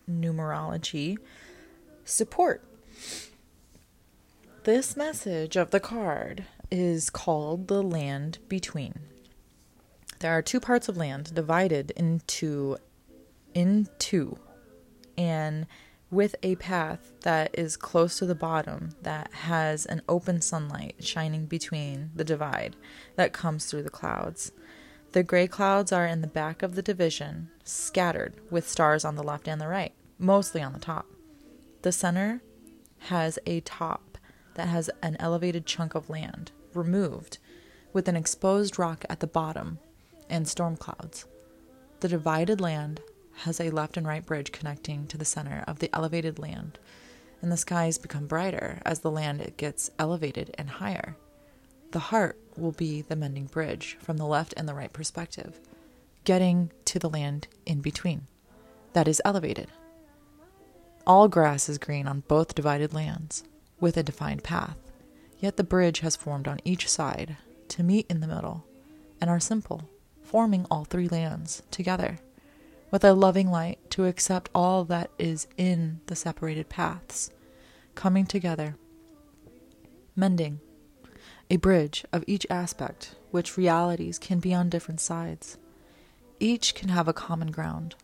numerology 0.09 1.17
support. 2.05 2.63
This 4.63 4.95
message 4.95 5.55
of 5.55 5.71
the 5.71 5.79
card 5.79 6.45
is 6.69 7.09
called 7.09 7.67
the 7.67 7.81
land 7.81 8.37
between. 8.47 8.99
There 10.21 10.37
are 10.37 10.43
two 10.43 10.59
parts 10.59 10.87
of 10.87 10.97
land 10.97 11.33
divided 11.33 11.89
into 11.97 12.77
into 13.55 14.37
and 15.17 15.65
with 16.11 16.35
a 16.43 16.55
path 16.57 17.11
that 17.21 17.49
is 17.57 17.75
close 17.75 18.19
to 18.19 18.27
the 18.27 18.35
bottom 18.35 18.91
that 19.01 19.33
has 19.33 19.87
an 19.87 20.03
open 20.07 20.39
sunlight 20.39 20.97
shining 20.99 21.47
between 21.47 22.11
the 22.15 22.23
divide 22.23 22.75
that 23.15 23.33
comes 23.33 23.65
through 23.65 23.81
the 23.81 23.89
clouds. 23.89 24.51
The 25.13 25.23
gray 25.23 25.47
clouds 25.47 25.91
are 25.91 26.05
in 26.05 26.21
the 26.21 26.27
back 26.27 26.61
of 26.61 26.75
the 26.75 26.83
division, 26.83 27.49
scattered 27.63 28.35
with 28.51 28.69
stars 28.69 29.03
on 29.03 29.15
the 29.15 29.23
left 29.23 29.47
and 29.47 29.59
the 29.59 29.67
right, 29.67 29.93
mostly 30.19 30.61
on 30.61 30.73
the 30.73 30.79
top. 30.79 31.07
The 31.81 31.91
center 31.91 32.43
has 32.99 33.39
a 33.47 33.61
top 33.61 34.19
that 34.53 34.67
has 34.67 34.91
an 35.01 35.17
elevated 35.19 35.65
chunk 35.65 35.95
of 35.95 36.11
land 36.11 36.51
removed 36.75 37.39
with 37.91 38.07
an 38.07 38.15
exposed 38.15 38.77
rock 38.77 39.03
at 39.09 39.19
the 39.19 39.25
bottom 39.27 39.79
and 40.31 40.47
storm 40.47 40.77
clouds. 40.77 41.25
The 41.99 42.07
divided 42.07 42.59
land 42.59 43.01
has 43.43 43.59
a 43.59 43.69
left 43.69 43.97
and 43.97 44.07
right 44.07 44.25
bridge 44.25 44.51
connecting 44.51 45.05
to 45.07 45.17
the 45.17 45.25
center 45.25 45.63
of 45.67 45.79
the 45.79 45.93
elevated 45.93 46.39
land, 46.39 46.79
and 47.41 47.51
the 47.51 47.57
skies 47.57 47.97
become 47.97 48.27
brighter 48.27 48.81
as 48.85 48.99
the 48.99 49.11
land 49.11 49.53
gets 49.57 49.91
elevated 49.99 50.55
and 50.57 50.69
higher. 50.69 51.15
The 51.91 51.99
heart 51.99 52.39
will 52.57 52.71
be 52.71 53.01
the 53.01 53.15
mending 53.15 53.45
bridge 53.45 53.97
from 53.99 54.17
the 54.17 54.25
left 54.25 54.53
and 54.57 54.67
the 54.67 54.73
right 54.73 54.91
perspective, 54.91 55.59
getting 56.23 56.71
to 56.85 56.99
the 56.99 57.09
land 57.09 57.47
in 57.65 57.81
between 57.81 58.27
that 58.93 59.07
is 59.07 59.21
elevated. 59.25 59.67
All 61.07 61.27
grass 61.27 61.67
is 61.67 61.77
green 61.77 62.07
on 62.07 62.23
both 62.27 62.55
divided 62.55 62.93
lands, 62.93 63.43
with 63.79 63.97
a 63.97 64.03
defined 64.03 64.43
path, 64.43 64.77
yet 65.39 65.57
the 65.57 65.63
bridge 65.63 66.01
has 66.01 66.15
formed 66.15 66.47
on 66.47 66.59
each 66.63 66.87
side 66.87 67.37
to 67.69 67.83
meet 67.83 68.05
in 68.09 68.19
the 68.19 68.27
middle 68.27 68.65
and 69.19 69.29
are 69.29 69.39
simple, 69.39 69.89
forming 70.31 70.65
all 70.71 70.85
three 70.85 71.09
lands 71.09 71.61
together, 71.71 72.17
with 72.89 73.03
a 73.03 73.13
loving 73.13 73.51
light 73.51 73.77
to 73.89 74.05
accept 74.05 74.49
all 74.55 74.85
that 74.85 75.11
is 75.19 75.45
in 75.57 75.99
the 76.05 76.15
separated 76.15 76.69
paths, 76.69 77.31
coming 77.95 78.25
together, 78.25 78.77
mending, 80.15 80.61
a 81.49 81.57
bridge 81.57 82.05
of 82.13 82.23
each 82.27 82.47
aspect, 82.49 83.13
which 83.31 83.57
realities 83.57 84.17
can 84.17 84.39
be 84.39 84.53
on 84.53 84.69
different 84.69 85.01
sides. 85.01 85.57
Each 86.39 86.73
can 86.73 86.87
have 86.87 87.09
a 87.09 87.13
common 87.13 87.51
ground, 87.51 87.95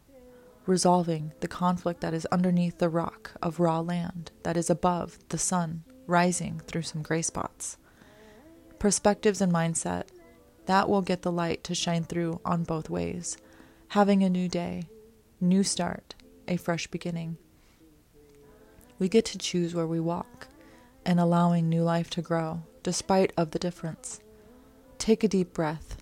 resolving 0.66 1.32
the 1.40 1.48
conflict 1.48 2.02
that 2.02 2.14
is 2.14 2.26
underneath 2.26 2.78
the 2.78 2.90
rock 2.90 3.32
of 3.42 3.62
raw 3.62 3.80
land 3.80 4.32
that 4.44 4.58
is 4.58 4.70
above 4.70 5.18
the 5.30 5.38
sun 5.38 5.86
rising 6.08 6.60
through 6.68 6.82
some 6.82 7.02
gray 7.02 7.22
spots. 7.22 7.78
Perspectives 8.80 9.40
and 9.40 9.54
mindset 9.54 10.08
that 10.68 10.88
will 10.88 11.02
get 11.02 11.24
the 11.24 11.32
light 11.32 11.64
to 11.66 11.76
shine 11.76 12.04
through 12.04 12.40
on 12.46 12.64
both 12.64 12.90
ways, 12.90 13.38
having 13.90 14.24
a 14.24 14.30
new 14.30 14.48
day, 14.48 14.84
new 15.42 15.64
start, 15.64 16.16
a 16.48 16.58
fresh 16.58 16.88
beginning. 16.88 17.38
We 19.00 19.10
get 19.10 19.26
to 19.26 19.38
choose 19.38 19.74
where 19.74 19.88
we 19.88 20.00
walk 20.00 20.48
and 21.06 21.20
allowing 21.20 21.68
new 21.68 21.84
life 21.84 22.10
to 22.12 22.22
grow 22.22 22.64
despite 22.84 23.34
of 23.36 23.52
the 23.52 23.60
difference. 23.60 24.22
Take 24.98 25.24
a 25.24 25.28
deep 25.28 25.54
breath, 25.54 25.98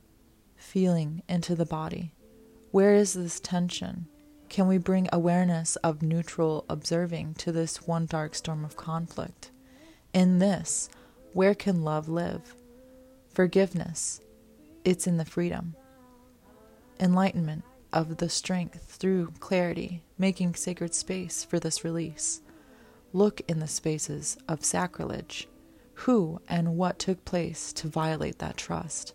feeling 0.56 1.24
into 1.28 1.56
the 1.56 1.66
body. 1.66 2.14
Where 2.72 2.94
is 2.94 3.14
this 3.14 3.40
tension? 3.40 4.08
Can 4.50 4.68
we 4.68 4.78
bring 4.78 5.10
awareness 5.12 5.76
of 5.78 6.02
neutral 6.02 6.66
observing 6.70 7.36
to 7.36 7.52
this 7.52 7.88
one 7.88 8.06
dark 8.06 8.36
storm 8.36 8.64
of 8.64 8.78
conflict? 8.78 9.52
In 10.14 10.40
this, 10.40 10.90
where 11.34 11.56
can 11.56 11.84
love 11.84 12.08
live? 12.08 12.56
Forgiveness, 13.34 14.22
it's 14.86 15.08
in 15.08 15.18
the 15.18 15.26
freedom. 15.26 15.76
Enlightenment 17.00 17.64
of 17.92 18.18
the 18.18 18.30
strength 18.30 18.84
through 18.98 19.34
clarity, 19.40 20.04
making 20.18 20.54
sacred 20.56 20.94
space 20.94 21.44
for 21.44 21.60
this 21.60 21.84
release. 21.84 22.42
Look 23.12 23.42
in 23.48 23.60
the 23.60 23.68
spaces 23.68 24.38
of 24.48 24.64
sacrilege. 24.64 25.48
Who 26.00 26.40
and 26.48 26.78
what 26.78 27.00
took 27.00 27.26
place 27.26 27.74
to 27.74 27.88
violate 27.88 28.40
that 28.40 28.58
trust? 28.58 29.14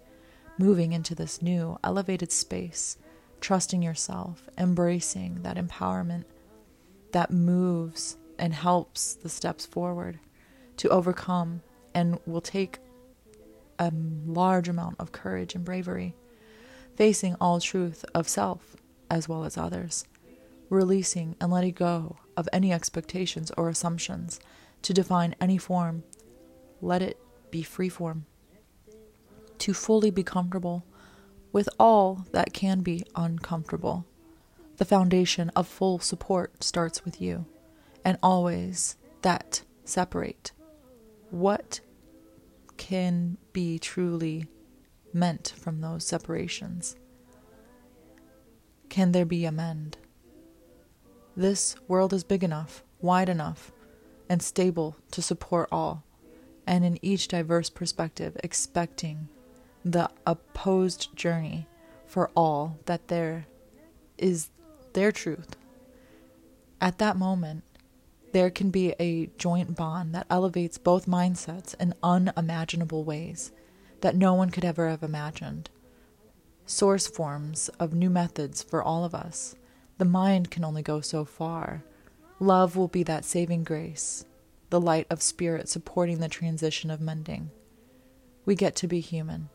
Moving 0.59 0.93
into 0.93 1.15
this 1.15 1.41
new, 1.41 1.79
elevated 1.85 2.33
space, 2.33 2.99
trusting 3.41 3.83
yourself, 3.83 4.49
embracing 4.59 5.43
that 5.43 5.57
empowerment 5.57 6.25
that 7.13 7.31
moves 7.31 8.17
and 8.39 8.55
helps 8.55 9.15
the 9.15 9.29
steps 9.29 9.67
forward 9.67 10.19
to 10.79 10.89
overcome 10.89 11.63
and 11.95 12.19
will 12.27 12.41
take 12.41 12.79
a 13.81 13.91
large 14.27 14.69
amount 14.69 14.95
of 15.01 15.11
courage 15.11 15.57
and 15.57 15.65
bravery, 15.65 16.15
facing 16.95 17.35
all 17.41 17.59
truth 17.59 18.05
of 18.15 18.29
self 18.29 18.77
as 19.11 19.29
well 19.29 19.45
as 19.45 19.57
others, 19.57 20.05
releasing 20.69 21.35
and 21.41 21.51
letting 21.51 21.73
go 21.73 22.17
of 22.37 22.49
any 22.53 22.73
expectations 22.73 23.51
or 23.57 23.69
assumptions 23.69 24.39
to 24.83 24.93
define 24.93 25.35
any 25.41 25.59
form. 25.59 26.05
Let 26.81 27.03
it 27.03 27.19
be 27.51 27.63
free 27.63 27.89
form. 27.89 28.27
To 29.59 29.75
fully 29.75 30.11
be 30.11 30.23
comfortable 30.23 30.85
with 31.51 31.69
all 31.79 32.27
that 32.33 32.53
can 32.53 32.81
be 32.81 33.05
uncomfortable. 33.17 34.07
The 34.77 34.85
foundation 34.85 35.51
of 35.57 35.67
full 35.67 35.99
support 35.99 36.63
starts 36.63 37.05
with 37.05 37.21
you, 37.21 37.47
and 38.05 38.19
always 38.23 38.97
that 39.23 39.63
separate 39.85 40.53
what 41.31 41.81
can 42.81 43.37
be 43.53 43.79
truly 43.79 44.47
meant 45.13 45.53
from 45.59 45.83
those 45.83 46.07
separations? 46.07 46.97
Can 48.89 49.13
there 49.13 49.27
be 49.27 49.45
amend? 49.45 49.99
This 51.37 51.77
world 51.89 52.15
is 52.15 52.25
big 52.25 52.43
enough, 52.43 52.83
wide 53.03 53.29
enough, 53.29 53.71
and 54.31 54.43
stable 54.43 54.97
to 55.11 55.21
support 55.21 55.69
all, 55.71 56.05
and 56.67 56.83
in 56.83 56.99
each 57.03 57.29
diverse 57.29 57.69
perspective, 57.69 58.35
expecting 58.43 59.29
the 59.85 60.09
opposed 60.27 61.15
journey 61.15 61.69
for 62.07 62.31
all 62.35 62.79
that 62.87 63.09
there 63.09 63.45
is 64.17 64.49
their 64.95 65.13
truth. 65.13 65.55
At 66.81 66.97
that 66.97 67.19
moment, 67.19 67.63
there 68.33 68.51
can 68.51 68.71
be 68.71 68.95
a 69.01 69.27
joint 69.39 69.75
bond 69.75 70.15
that 70.15 70.27
elevates 70.31 70.79
both 70.79 71.07
mindsets 71.07 71.75
in 71.81 71.95
unimaginable 72.03 73.05
ways 73.05 73.53
that 74.01 74.17
no 74.17 74.35
one 74.35 74.51
could 74.51 74.65
ever 74.65 74.89
have 74.89 75.03
imagined. 75.03 75.71
Source 76.65 77.07
forms 77.07 77.69
of 77.81 77.95
new 77.95 78.11
methods 78.11 78.63
for 78.63 78.83
all 78.83 79.05
of 79.05 79.15
us. 79.15 79.57
The 79.99 80.05
mind 80.05 80.51
can 80.51 80.65
only 80.65 80.83
go 80.83 81.01
so 81.01 81.25
far. 81.25 81.83
Love 82.39 82.77
will 82.77 82.89
be 82.89 83.03
that 83.03 83.25
saving 83.25 83.65
grace, 83.65 84.25
the 84.71 84.81
light 84.81 85.07
of 85.11 85.21
spirit 85.21 85.69
supporting 85.69 86.21
the 86.21 86.29
transition 86.29 86.91
of 86.91 87.01
mending. 87.01 87.51
We 88.47 88.55
get 88.55 88.77
to 88.77 88.87
be 88.87 89.01
human, 89.01 89.51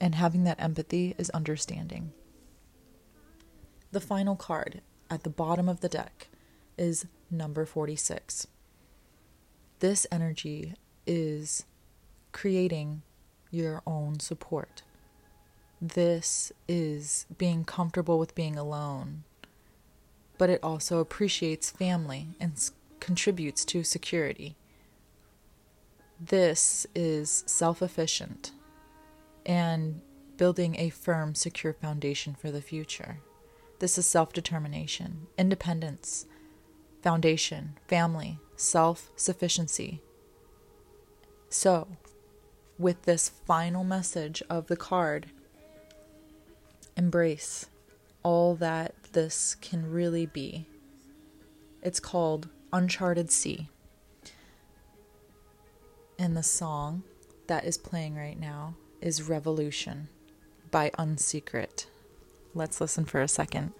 and 0.00 0.14
having 0.14 0.44
that 0.44 0.60
empathy 0.60 1.14
is 1.18 1.30
understanding. 1.30 2.12
The 3.92 4.00
final 4.00 4.34
card 4.34 4.80
at 5.10 5.24
the 5.24 5.30
bottom 5.30 5.68
of 5.68 5.80
the 5.80 5.88
deck 5.88 6.28
is 6.78 7.06
number 7.30 7.64
46. 7.64 8.46
This 9.80 10.06
energy 10.12 10.74
is 11.06 11.64
creating 12.32 13.02
your 13.50 13.82
own 13.86 14.20
support. 14.20 14.82
This 15.80 16.52
is 16.68 17.26
being 17.38 17.64
comfortable 17.64 18.18
with 18.18 18.34
being 18.34 18.56
alone, 18.56 19.24
but 20.36 20.50
it 20.50 20.60
also 20.62 20.98
appreciates 20.98 21.70
family 21.70 22.28
and 22.38 22.52
contributes 23.00 23.64
to 23.66 23.82
security. 23.82 24.56
This 26.20 26.86
is 26.94 27.44
self 27.46 27.80
efficient 27.80 28.52
and 29.46 30.02
building 30.36 30.76
a 30.78 30.90
firm, 30.90 31.34
secure 31.34 31.72
foundation 31.72 32.34
for 32.34 32.50
the 32.50 32.60
future. 32.62 33.20
This 33.78 33.96
is 33.96 34.06
self 34.06 34.34
determination, 34.34 35.28
independence, 35.38 36.26
foundation, 37.02 37.74
family, 37.88 38.38
self 38.56 39.10
sufficiency. 39.16 40.00
So, 41.48 41.88
with 42.78 43.02
this 43.02 43.28
final 43.28 43.84
message 43.84 44.42
of 44.48 44.66
the 44.68 44.76
card, 44.76 45.26
embrace 46.96 47.66
all 48.22 48.54
that 48.56 48.94
this 49.12 49.54
can 49.56 49.90
really 49.90 50.26
be. 50.26 50.66
It's 51.82 52.00
called 52.00 52.48
Uncharted 52.72 53.30
Sea. 53.30 53.68
And 56.18 56.36
the 56.36 56.42
song 56.42 57.02
that 57.46 57.64
is 57.64 57.78
playing 57.78 58.14
right 58.14 58.38
now 58.38 58.74
is 59.00 59.28
Revolution 59.28 60.08
by 60.70 60.90
Unsecret. 60.90 61.86
Let's 62.54 62.80
listen 62.80 63.06
for 63.06 63.20
a 63.20 63.28
second. 63.28 63.72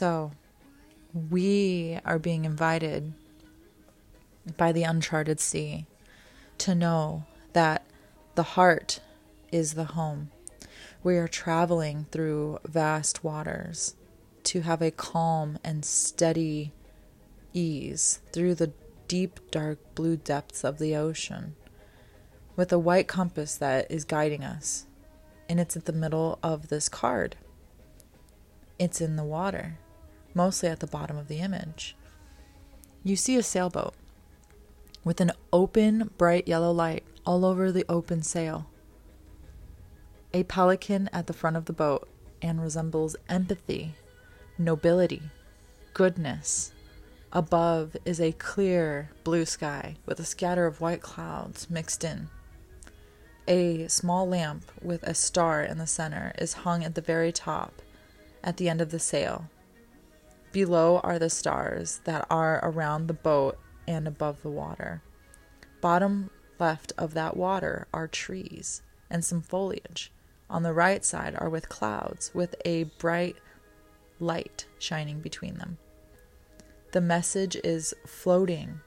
So, 0.00 0.32
we 1.28 1.98
are 2.06 2.18
being 2.18 2.46
invited 2.46 3.12
by 4.56 4.72
the 4.72 4.82
uncharted 4.82 5.40
sea 5.40 5.84
to 6.56 6.74
know 6.74 7.24
that 7.52 7.84
The 8.34 8.42
heart 8.42 9.00
is 9.52 9.74
the 9.74 9.84
home. 9.84 10.30
We 11.02 11.18
are 11.18 11.28
traveling 11.28 12.06
through 12.10 12.60
vast 12.64 13.22
waters 13.22 13.94
to 14.44 14.62
have 14.62 14.80
a 14.80 14.90
calm 14.90 15.58
and 15.62 15.84
steady 15.84 16.72
ease 17.52 18.20
through 18.32 18.54
the 18.54 18.72
deep, 19.06 19.50
dark 19.50 19.94
blue 19.94 20.16
depths 20.16 20.64
of 20.64 20.78
the 20.78 20.96
ocean 20.96 21.56
with 22.56 22.72
a 22.72 22.78
white 22.78 23.06
compass 23.06 23.54
that 23.56 23.90
is 23.90 24.06
guiding 24.06 24.44
us. 24.44 24.86
And 25.46 25.60
it's 25.60 25.76
at 25.76 25.84
the 25.84 25.92
middle 25.92 26.38
of 26.42 26.68
this 26.68 26.88
card. 26.88 27.36
It's 28.78 29.02
in 29.02 29.16
the 29.16 29.24
water, 29.24 29.76
mostly 30.34 30.68
at 30.68 30.80
the 30.80 30.86
bottom 30.86 31.16
of 31.16 31.28
the 31.28 31.38
image. 31.38 31.96
You 33.02 33.16
see 33.16 33.36
a 33.36 33.42
sailboat 33.42 33.94
with 35.04 35.20
an 35.20 35.32
open, 35.52 36.10
bright 36.18 36.46
yellow 36.46 36.72
light 36.72 37.04
all 37.24 37.44
over 37.44 37.72
the 37.72 37.86
open 37.88 38.22
sail. 38.22 38.66
A 40.32 40.44
pelican 40.44 41.08
at 41.12 41.26
the 41.26 41.32
front 41.32 41.56
of 41.56 41.64
the 41.64 41.72
boat 41.72 42.08
and 42.42 42.60
resembles 42.60 43.16
empathy, 43.28 43.94
nobility, 44.58 45.22
goodness. 45.94 46.72
Above 47.32 47.96
is 48.04 48.20
a 48.20 48.32
clear 48.32 49.10
blue 49.24 49.44
sky 49.44 49.96
with 50.04 50.20
a 50.20 50.24
scatter 50.24 50.66
of 50.66 50.80
white 50.80 51.00
clouds 51.00 51.70
mixed 51.70 52.04
in. 52.04 52.28
A 53.48 53.88
small 53.88 54.28
lamp 54.28 54.70
with 54.82 55.02
a 55.02 55.14
star 55.14 55.62
in 55.62 55.78
the 55.78 55.86
center 55.86 56.32
is 56.38 56.52
hung 56.52 56.84
at 56.84 56.94
the 56.94 57.00
very 57.00 57.32
top, 57.32 57.82
at 58.44 58.56
the 58.56 58.68
end 58.68 58.80
of 58.80 58.90
the 58.90 58.98
sail. 58.98 59.48
Below 60.52 60.98
are 60.98 61.18
the 61.18 61.30
stars 61.30 62.00
that 62.04 62.26
are 62.28 62.58
around 62.64 63.06
the 63.06 63.14
boat 63.14 63.58
and 63.86 64.08
above 64.08 64.42
the 64.42 64.50
water. 64.50 65.02
Bottom 65.80 66.30
left 66.58 66.92
of 66.98 67.14
that 67.14 67.36
water 67.36 67.86
are 67.94 68.08
trees 68.08 68.82
and 69.08 69.24
some 69.24 69.42
foliage. 69.42 70.12
On 70.48 70.64
the 70.64 70.72
right 70.72 71.04
side 71.04 71.36
are 71.38 71.48
with 71.48 71.68
clouds 71.68 72.32
with 72.34 72.56
a 72.64 72.84
bright 72.98 73.36
light 74.18 74.66
shining 74.80 75.20
between 75.20 75.56
them. 75.58 75.78
The 76.92 77.00
message 77.00 77.56
is 77.62 77.94
floating 78.04 78.80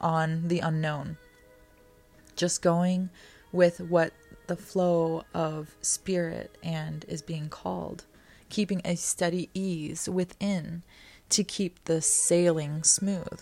on 0.00 0.48
the 0.48 0.60
unknown, 0.60 1.18
just 2.34 2.62
going 2.62 3.10
with 3.52 3.80
what 3.80 4.14
the 4.46 4.56
flow 4.56 5.24
of 5.34 5.76
spirit 5.82 6.56
and 6.62 7.04
is 7.06 7.20
being 7.20 7.50
called, 7.50 8.06
keeping 8.48 8.80
a 8.84 8.96
steady 8.96 9.50
ease 9.52 10.08
within 10.08 10.82
to 11.30 11.44
keep 11.44 11.84
the 11.84 12.02
sailing 12.02 12.82
smooth. 12.82 13.40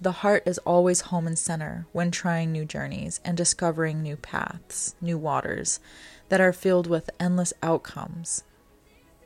The 0.00 0.12
heart 0.12 0.42
is 0.44 0.58
always 0.58 1.02
home 1.02 1.26
and 1.26 1.38
center 1.38 1.86
when 1.92 2.10
trying 2.10 2.52
new 2.52 2.64
journeys 2.64 3.20
and 3.24 3.36
discovering 3.36 4.02
new 4.02 4.16
paths, 4.16 4.94
new 5.00 5.16
waters 5.16 5.80
that 6.28 6.40
are 6.40 6.52
filled 6.52 6.86
with 6.86 7.10
endless 7.18 7.52
outcomes. 7.62 8.44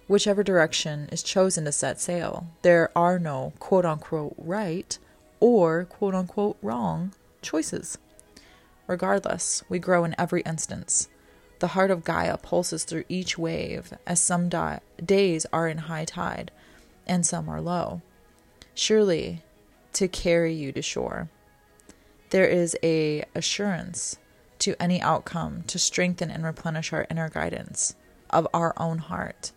Whichever 0.07 0.42
direction 0.42 1.09
is 1.11 1.23
chosen 1.23 1.64
to 1.64 1.73
set 1.73 2.01
sail, 2.01 2.47
there 2.62 2.90
are 2.97 3.18
no 3.18 3.53
quote 3.59 3.85
unquote 3.85 4.35
right 4.38 4.97
or 5.40 5.85
quote 5.85 6.14
unquote 6.14 6.59
wrong 6.62 7.12
choices. 7.42 7.99
Regardless, 8.87 9.64
we 9.68 9.79
grow 9.79 10.05
in 10.05 10.14
every 10.18 10.42
instance. 10.42 11.09
The 11.59 11.68
heart 11.68 11.90
of 11.90 12.05
Gaia 12.05 12.37
pulses 12.37 12.85
through 12.85 13.05
each 13.09 13.37
wave, 13.37 13.92
as 14.07 14.21
some 14.21 14.49
di- 14.49 14.81
days 15.05 15.44
are 15.53 15.66
in 15.66 15.79
high 15.79 16.05
tide 16.05 16.53
and 17.09 17.27
some 17.27 17.49
are 17.49 17.61
low. 17.61 18.03
Surely, 18.75 19.42
to 19.94 20.07
carry 20.07 20.55
you 20.55 20.71
to 20.73 20.83
shore. 20.83 21.29
There 22.31 22.47
is 22.47 22.77
a 22.83 23.25
assurance 23.35 24.18
to 24.61 24.81
any 24.81 25.01
outcome 25.01 25.62
to 25.68 25.79
strengthen 25.79 26.31
and 26.31 26.44
replenish 26.44 26.92
our 26.92 27.07
inner 27.11 27.29
guidance 27.29 27.94
of 28.31 28.47
our 28.53 28.75
own 28.77 28.99
heart. 28.99 29.53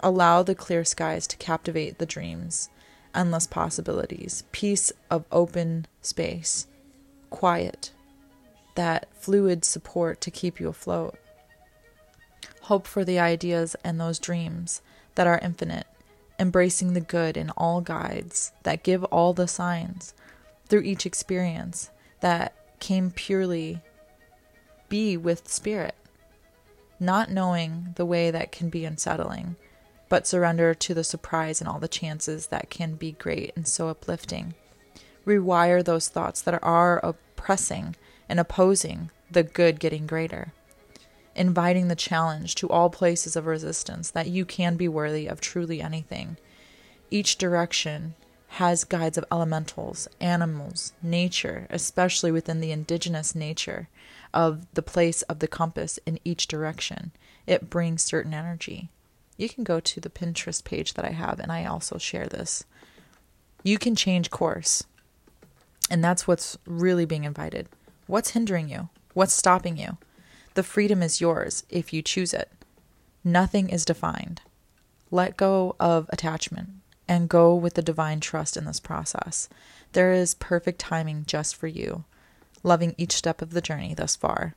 Allow 0.00 0.42
the 0.42 0.54
clear 0.54 0.84
skies 0.84 1.26
to 1.28 1.36
captivate 1.36 1.98
the 1.98 2.06
dreams, 2.06 2.70
endless 3.14 3.46
possibilities, 3.46 4.44
peace 4.52 4.92
of 5.10 5.24
open 5.32 5.86
space, 6.02 6.66
quiet, 7.30 7.92
that 8.74 9.08
fluid 9.14 9.64
support 9.64 10.20
to 10.20 10.30
keep 10.30 10.60
you 10.60 10.68
afloat. 10.68 11.18
Hope 12.62 12.86
for 12.86 13.04
the 13.04 13.18
ideas 13.18 13.76
and 13.84 14.00
those 14.00 14.18
dreams 14.18 14.82
that 15.14 15.26
are 15.26 15.38
infinite, 15.38 15.86
embracing 16.38 16.92
the 16.92 17.00
good 17.00 17.36
in 17.36 17.50
all 17.50 17.80
guides 17.80 18.52
that 18.62 18.82
give 18.82 19.04
all 19.04 19.32
the 19.32 19.48
signs 19.48 20.14
through 20.68 20.82
each 20.82 21.06
experience 21.06 21.90
that 22.20 22.54
came 22.80 23.10
purely 23.10 23.80
be 24.88 25.16
with 25.16 25.48
spirit, 25.48 25.94
not 27.00 27.30
knowing 27.30 27.92
the 27.96 28.06
way 28.06 28.30
that 28.30 28.52
can 28.52 28.68
be 28.68 28.84
unsettling, 28.84 29.56
but 30.08 30.26
surrender 30.26 30.74
to 30.74 30.94
the 30.94 31.04
surprise 31.04 31.60
and 31.60 31.68
all 31.68 31.78
the 31.78 31.88
chances 31.88 32.48
that 32.48 32.70
can 32.70 32.94
be 32.94 33.12
great 33.12 33.52
and 33.56 33.66
so 33.66 33.88
uplifting. 33.88 34.54
Rewire 35.26 35.84
those 35.84 36.08
thoughts 36.08 36.40
that 36.42 36.58
are 36.62 36.98
oppressing 37.04 37.96
and 38.28 38.38
opposing 38.38 39.10
the 39.30 39.42
good 39.42 39.80
getting 39.80 40.06
greater. 40.06 40.52
Inviting 41.36 41.88
the 41.88 41.94
challenge 41.94 42.54
to 42.56 42.68
all 42.70 42.88
places 42.88 43.36
of 43.36 43.44
resistance 43.44 44.10
that 44.10 44.28
you 44.28 44.46
can 44.46 44.76
be 44.76 44.88
worthy 44.88 45.26
of 45.26 45.40
truly 45.40 45.82
anything. 45.82 46.38
Each 47.10 47.36
direction 47.36 48.14
has 48.48 48.84
guides 48.84 49.18
of 49.18 49.24
elementals, 49.30 50.08
animals, 50.18 50.94
nature, 51.02 51.66
especially 51.68 52.32
within 52.32 52.60
the 52.60 52.72
indigenous 52.72 53.34
nature 53.34 53.88
of 54.32 54.66
the 54.72 54.82
place 54.82 55.20
of 55.22 55.40
the 55.40 55.46
compass 55.46 55.98
in 56.06 56.18
each 56.24 56.48
direction. 56.48 57.12
It 57.46 57.68
brings 57.68 58.02
certain 58.02 58.32
energy. 58.32 58.88
You 59.36 59.50
can 59.50 59.62
go 59.62 59.78
to 59.78 60.00
the 60.00 60.08
Pinterest 60.08 60.64
page 60.64 60.94
that 60.94 61.04
I 61.04 61.10
have, 61.10 61.38
and 61.38 61.52
I 61.52 61.66
also 61.66 61.98
share 61.98 62.26
this. 62.26 62.64
You 63.62 63.76
can 63.76 63.94
change 63.94 64.30
course, 64.30 64.84
and 65.90 66.02
that's 66.02 66.26
what's 66.26 66.56
really 66.66 67.04
being 67.04 67.24
invited. 67.24 67.68
What's 68.06 68.30
hindering 68.30 68.70
you? 68.70 68.88
What's 69.12 69.34
stopping 69.34 69.76
you? 69.76 69.98
The 70.56 70.62
freedom 70.62 71.02
is 71.02 71.20
yours 71.20 71.64
if 71.68 71.92
you 71.92 72.00
choose 72.00 72.32
it. 72.32 72.50
Nothing 73.22 73.68
is 73.68 73.84
defined. 73.84 74.40
Let 75.10 75.36
go 75.36 75.76
of 75.78 76.08
attachment 76.08 76.70
and 77.06 77.28
go 77.28 77.54
with 77.54 77.74
the 77.74 77.82
divine 77.82 78.20
trust 78.20 78.56
in 78.56 78.64
this 78.64 78.80
process. 78.80 79.50
There 79.92 80.12
is 80.12 80.32
perfect 80.32 80.78
timing 80.78 81.24
just 81.26 81.54
for 81.54 81.66
you, 81.66 82.04
loving 82.62 82.94
each 82.96 83.12
step 83.12 83.42
of 83.42 83.50
the 83.50 83.60
journey 83.60 83.92
thus 83.92 84.16
far. 84.16 84.54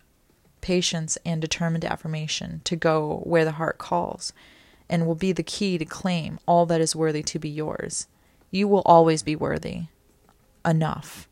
Patience 0.62 1.18
and 1.26 1.42
determined 1.42 1.84
affirmation 1.84 2.62
to 2.64 2.78
go 2.78 3.22
where 3.26 3.44
the 3.44 3.60
heart 3.60 3.78
calls, 3.78 4.32
and 4.88 5.06
will 5.06 5.16
be 5.16 5.34
the 5.34 5.44
key 5.44 5.78
to 5.78 5.84
claim 5.84 6.40
all 6.46 6.66
that 6.68 6.80
is 6.80 6.96
worthy 6.96 7.24
to 7.24 7.40
be 7.40 7.50
yours. 7.50 8.08
You 8.52 8.70
will 8.70 8.84
always 8.86 9.22
be 9.22 9.36
worthy. 9.36 9.88
Enough, 10.64 11.28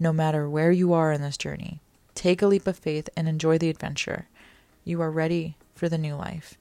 no 0.00 0.10
matter 0.10 0.48
where 0.48 0.72
you 0.72 0.94
are 0.94 1.12
in 1.12 1.20
this 1.20 1.36
journey. 1.36 1.82
Take 2.16 2.40
a 2.40 2.46
leap 2.46 2.66
of 2.66 2.78
faith 2.78 3.10
and 3.14 3.28
enjoy 3.28 3.58
the 3.58 3.68
adventure. 3.68 4.26
You 4.84 5.02
are 5.02 5.10
ready 5.10 5.56
for 5.74 5.88
the 5.88 5.98
new 5.98 6.16
life. 6.16 6.56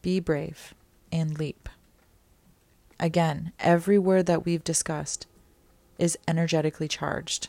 Be 0.00 0.18
brave 0.18 0.74
and 1.12 1.38
leap. 1.38 1.68
Again, 2.98 3.52
every 3.60 3.98
word 3.98 4.24
that 4.26 4.46
we've 4.46 4.64
discussed 4.64 5.26
is 5.98 6.18
energetically 6.26 6.88
charged. 6.88 7.48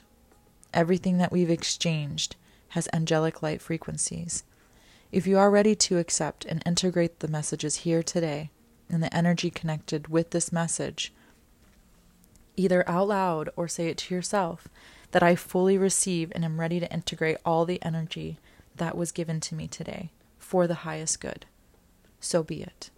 Everything 0.73 1.17
that 1.17 1.31
we've 1.31 1.49
exchanged 1.49 2.35
has 2.69 2.89
angelic 2.91 3.41
light 3.41 3.61
frequencies. 3.61 4.43
If 5.09 5.25
you 5.25 5.37
are 5.37 5.49
ready 5.49 5.75
to 5.75 5.99
accept 5.99 6.43
and 6.43 6.61
integrate 6.65 7.21
the 7.21 7.29
messages 7.29 7.77
here 7.77 8.03
today 8.03 8.51
and 8.89 9.01
the 9.01 9.15
energy 9.15 9.49
connected 9.49 10.09
with 10.09 10.31
this 10.31 10.51
message, 10.51 11.13
either 12.57 12.87
out 12.89 13.07
loud 13.07 13.49
or 13.55 13.69
say 13.69 13.87
it 13.87 13.97
to 13.99 14.13
yourself, 14.13 14.67
that 15.11 15.23
I 15.23 15.35
fully 15.35 15.77
receive 15.77 16.31
and 16.35 16.43
am 16.43 16.59
ready 16.59 16.79
to 16.79 16.91
integrate 16.91 17.37
all 17.45 17.65
the 17.65 17.81
energy 17.83 18.37
that 18.75 18.97
was 18.97 19.11
given 19.11 19.39
to 19.41 19.55
me 19.55 19.67
today 19.67 20.11
for 20.37 20.67
the 20.67 20.75
highest 20.75 21.19
good. 21.19 21.45
So 22.19 22.43
be 22.43 22.61
it. 22.61 22.89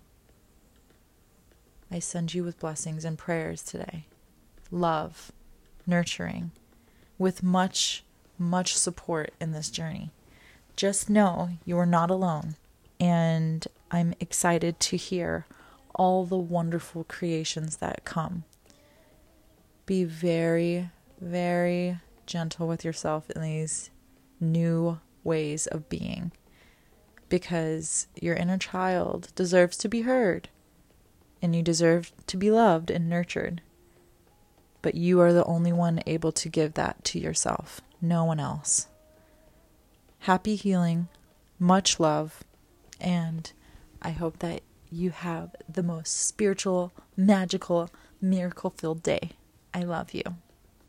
I 1.92 2.00
send 2.00 2.34
you 2.34 2.44
with 2.44 2.60
blessings 2.60 3.04
and 3.04 3.18
prayers 3.18 3.64
today. 3.64 4.06
Love, 4.72 5.32
nurturing, 5.88 6.52
with 7.18 7.42
much, 7.42 8.04
much 8.38 8.78
support 8.78 9.34
in 9.42 9.52
this 9.52 9.70
journey. 9.70 10.12
Just 10.76 11.10
know 11.10 11.50
you 11.66 11.78
are 11.78 11.86
not 11.86 12.12
alone, 12.12 12.56
and 13.00 13.68
I'm 13.92 14.14
excited 14.20 14.80
to 14.82 14.98
hear 14.98 15.46
all 15.96 16.26
the 16.26 16.38
wonderful 16.38 17.04
creations 17.04 17.78
that 17.78 18.06
come. 18.06 18.44
Be 19.86 20.04
very, 20.04 20.92
very 21.20 22.00
gentle 22.26 22.68
with 22.68 22.86
yourself 22.86 23.30
in 23.32 23.42
these 23.42 23.90
new 24.40 25.00
ways 25.24 25.68
of 25.68 25.90
being 25.90 26.32
because 27.28 28.08
your 28.20 28.36
inner 28.36 28.58
child 28.58 29.30
deserves 29.36 29.78
to 29.78 29.90
be 29.90 30.02
heard 30.02 30.50
and 31.42 31.56
you 31.56 31.62
deserve 31.62 32.12
to 32.28 32.38
be 32.38 32.52
loved 32.52 32.90
and 32.90 33.10
nurtured. 33.10 33.62
But 34.82 34.96
you 34.96 35.20
are 35.22 35.34
the 35.34 35.46
only 35.46 35.72
one 35.74 36.02
able 36.06 36.32
to 36.34 36.50
give 36.50 36.74
that 36.74 37.04
to 37.06 37.20
yourself, 37.20 37.82
no 38.02 38.24
one 38.26 38.40
else. 38.40 38.88
happy 40.20 40.56
healing, 40.56 41.08
much 41.60 42.00
love, 42.00 42.44
and 43.00 43.52
I 44.02 44.12
hope 44.12 44.40
that 44.40 44.62
you 44.92 45.12
have 45.12 45.56
the 45.68 45.84
most 45.84 46.26
spiritual, 46.28 46.92
magical, 47.16 47.90
miracle 48.22 48.70
filled 48.70 49.04
day. 49.04 49.32
I 49.74 49.84
love 49.84 50.14
you. 50.14 50.24